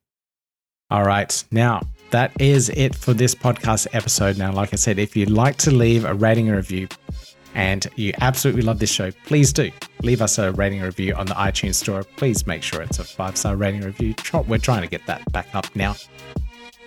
All 0.89 1.03
right, 1.03 1.43
now 1.51 1.81
that 2.11 2.31
is 2.39 2.69
it 2.69 2.93
for 2.93 3.13
this 3.13 3.33
podcast 3.33 3.87
episode. 3.93 4.37
Now, 4.37 4.51
like 4.51 4.73
I 4.73 4.75
said, 4.75 4.99
if 4.99 5.15
you'd 5.15 5.29
like 5.29 5.57
to 5.59 5.71
leave 5.71 6.05
a 6.05 6.13
rating 6.13 6.49
and 6.49 6.57
review 6.57 6.87
and 7.55 7.87
you 7.95 8.13
absolutely 8.21 8.61
love 8.61 8.79
this 8.79 8.91
show, 8.91 9.11
please 9.25 9.51
do 9.51 9.71
leave 10.03 10.21
us 10.21 10.37
a 10.37 10.51
rating 10.51 10.81
review 10.81 11.15
on 11.15 11.25
the 11.25 11.33
iTunes 11.33 11.75
store. 11.75 12.03
Please 12.03 12.45
make 12.45 12.61
sure 12.61 12.81
it's 12.81 12.99
a 12.99 13.03
five 13.03 13.37
star 13.37 13.55
rating 13.55 13.81
review. 13.81 14.13
We're 14.47 14.59
trying 14.59 14.83
to 14.83 14.87
get 14.87 15.05
that 15.07 15.29
back 15.31 15.47
up 15.55 15.73
now. 15.75 15.95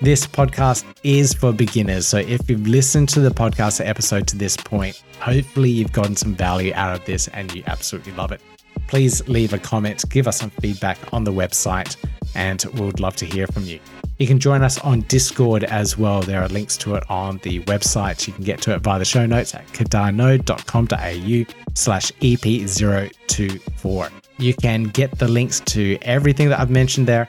This 0.00 0.26
podcast 0.26 0.84
is 1.02 1.34
for 1.34 1.52
beginners. 1.52 2.06
So 2.06 2.18
if 2.18 2.48
you've 2.48 2.68
listened 2.68 3.08
to 3.10 3.20
the 3.20 3.30
podcast 3.30 3.84
episode 3.84 4.28
to 4.28 4.36
this 4.38 4.56
point, 4.56 5.02
hopefully 5.18 5.70
you've 5.70 5.92
gotten 5.92 6.14
some 6.14 6.36
value 6.36 6.72
out 6.74 6.94
of 6.94 7.04
this 7.04 7.26
and 7.28 7.52
you 7.52 7.64
absolutely 7.66 8.12
love 8.12 8.30
it. 8.30 8.40
Please 8.86 9.26
leave 9.28 9.52
a 9.52 9.58
comment, 9.58 10.04
give 10.08 10.28
us 10.28 10.38
some 10.38 10.50
feedback 10.50 10.98
on 11.12 11.24
the 11.24 11.32
website, 11.32 11.96
and 12.36 12.64
we 12.74 12.82
would 12.82 13.00
love 13.00 13.16
to 13.16 13.26
hear 13.26 13.46
from 13.48 13.64
you. 13.64 13.80
You 14.18 14.26
can 14.26 14.40
join 14.40 14.62
us 14.62 14.78
on 14.80 15.02
Discord 15.02 15.62
as 15.64 15.96
well. 15.96 16.22
There 16.22 16.42
are 16.42 16.48
links 16.48 16.76
to 16.78 16.96
it 16.96 17.04
on 17.08 17.38
the 17.44 17.60
website. 17.60 18.26
You 18.26 18.32
can 18.32 18.42
get 18.44 18.60
to 18.62 18.74
it 18.74 18.80
via 18.80 18.98
the 18.98 19.04
show 19.04 19.24
notes 19.26 19.54
at 19.54 19.64
cardano.com.au 19.68 21.44
slash 21.74 22.10
EP024. 22.12 24.10
You 24.38 24.54
can 24.54 24.84
get 24.84 25.18
the 25.18 25.28
links 25.28 25.60
to 25.60 25.98
everything 26.02 26.48
that 26.48 26.58
I've 26.58 26.70
mentioned 26.70 27.06
there 27.06 27.28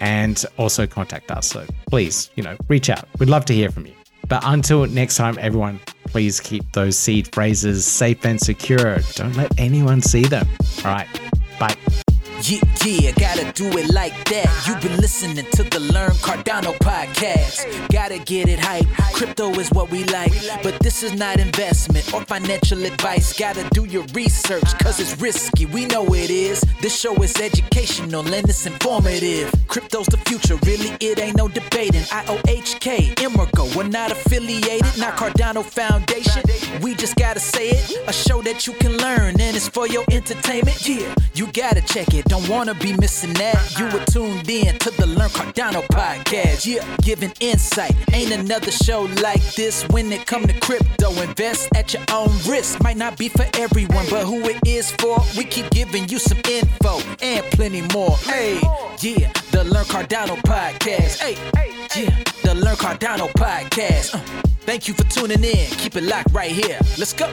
and 0.00 0.44
also 0.58 0.86
contact 0.86 1.32
us. 1.32 1.48
So 1.48 1.66
please, 1.90 2.30
you 2.36 2.44
know, 2.44 2.56
reach 2.68 2.88
out. 2.88 3.08
We'd 3.18 3.28
love 3.28 3.44
to 3.46 3.54
hear 3.54 3.70
from 3.70 3.86
you. 3.86 3.94
But 4.28 4.42
until 4.44 4.86
next 4.86 5.16
time, 5.16 5.38
everyone, 5.40 5.80
please 6.04 6.38
keep 6.38 6.70
those 6.72 6.96
seed 6.96 7.34
phrases 7.34 7.84
safe 7.84 8.24
and 8.24 8.40
secure. 8.40 8.98
Don't 9.14 9.34
let 9.36 9.58
anyone 9.58 10.02
see 10.02 10.24
them. 10.24 10.46
All 10.84 10.92
right. 10.92 11.08
Bye. 11.58 11.76
Yeah, 12.40 12.60
yeah, 12.84 13.10
gotta 13.12 13.52
do 13.52 13.66
it 13.76 13.92
like 13.92 14.14
that. 14.26 14.46
You've 14.66 14.80
been 14.80 14.96
listening 15.00 15.44
to 15.52 15.64
the 15.64 15.80
Learn 15.80 16.12
Cardano 16.22 16.72
podcast. 16.78 17.66
Gotta 17.92 18.18
get 18.18 18.48
it 18.48 18.60
hype. 18.60 18.86
Crypto 19.12 19.50
is 19.58 19.68
what 19.72 19.90
we 19.90 20.04
like, 20.04 20.32
but 20.62 20.78
this 20.80 21.02
is 21.02 21.14
not 21.14 21.40
investment 21.40 22.14
or 22.14 22.22
financial 22.22 22.84
advice. 22.84 23.36
Gotta 23.36 23.68
do 23.70 23.84
your 23.86 24.04
research, 24.14 24.78
cause 24.78 25.00
it's 25.00 25.20
risky. 25.20 25.66
We 25.66 25.86
know 25.86 26.06
it 26.14 26.30
is. 26.30 26.60
This 26.80 26.98
show 26.98 27.14
is 27.22 27.36
educational 27.40 28.26
and 28.32 28.48
it's 28.48 28.66
informative. 28.66 29.52
Crypto's 29.66 30.06
the 30.06 30.18
future, 30.18 30.56
really, 30.64 30.96
it 31.00 31.18
ain't 31.18 31.36
no 31.36 31.48
debating. 31.48 32.02
IOHK, 32.02 33.16
Emurgo, 33.16 33.74
we're 33.76 33.88
not 33.88 34.12
affiliated, 34.12 34.96
not 34.96 35.16
Cardano 35.16 35.64
Foundation. 35.64 36.42
We 36.82 36.94
just 36.94 37.16
gotta 37.16 37.40
say 37.40 37.70
it. 37.70 38.08
A 38.08 38.12
show 38.12 38.42
that 38.42 38.66
you 38.66 38.74
can 38.74 38.96
learn, 38.98 39.40
and 39.40 39.56
it's 39.56 39.68
for 39.68 39.88
your 39.88 40.04
entertainment. 40.10 40.88
Yeah, 40.88 41.12
you 41.34 41.48
gotta 41.52 41.80
check 41.80 42.14
it. 42.14 42.27
Don't 42.28 42.46
wanna 42.48 42.74
be 42.74 42.92
missing 42.98 43.32
that. 43.34 43.78
You 43.78 43.86
were 43.86 44.04
tuned 44.04 44.48
in 44.48 44.78
to 44.78 44.90
the 44.90 45.06
Learn 45.06 45.30
Cardano 45.30 45.82
podcast. 45.88 46.66
Yeah, 46.66 46.84
giving 47.02 47.32
insight. 47.40 47.94
Ain't 48.12 48.32
another 48.32 48.70
show 48.70 49.02
like 49.22 49.42
this 49.54 49.82
when 49.88 50.12
it 50.12 50.26
come 50.26 50.46
to 50.46 50.52
crypto. 50.60 51.10
Invest 51.22 51.70
at 51.74 51.94
your 51.94 52.02
own 52.12 52.30
risk. 52.46 52.82
Might 52.82 52.98
not 52.98 53.16
be 53.16 53.28
for 53.28 53.46
everyone, 53.54 54.06
but 54.10 54.24
who 54.26 54.40
it 54.48 54.58
is 54.66 54.90
for, 54.92 55.18
we 55.36 55.44
keep 55.44 55.70
giving 55.70 56.08
you 56.08 56.18
some 56.18 56.38
info 56.50 57.00
and 57.22 57.44
plenty 57.46 57.82
more. 57.94 58.16
Hey, 58.18 58.60
yeah, 59.00 59.32
the 59.50 59.64
Learn 59.64 59.84
Cardano 59.86 60.36
podcast. 60.42 61.18
Hey, 61.20 61.36
yeah, 61.96 62.14
the 62.42 62.54
Learn 62.54 62.76
Cardano 62.76 63.28
podcast. 63.32 64.14
Uh, 64.14 64.18
thank 64.60 64.86
you 64.86 64.94
for 64.94 65.04
tuning 65.04 65.42
in. 65.42 65.66
Keep 65.78 65.96
it 65.96 66.04
locked 66.04 66.32
right 66.32 66.52
here. 66.52 66.78
Let's 66.98 67.14
go. 67.14 67.32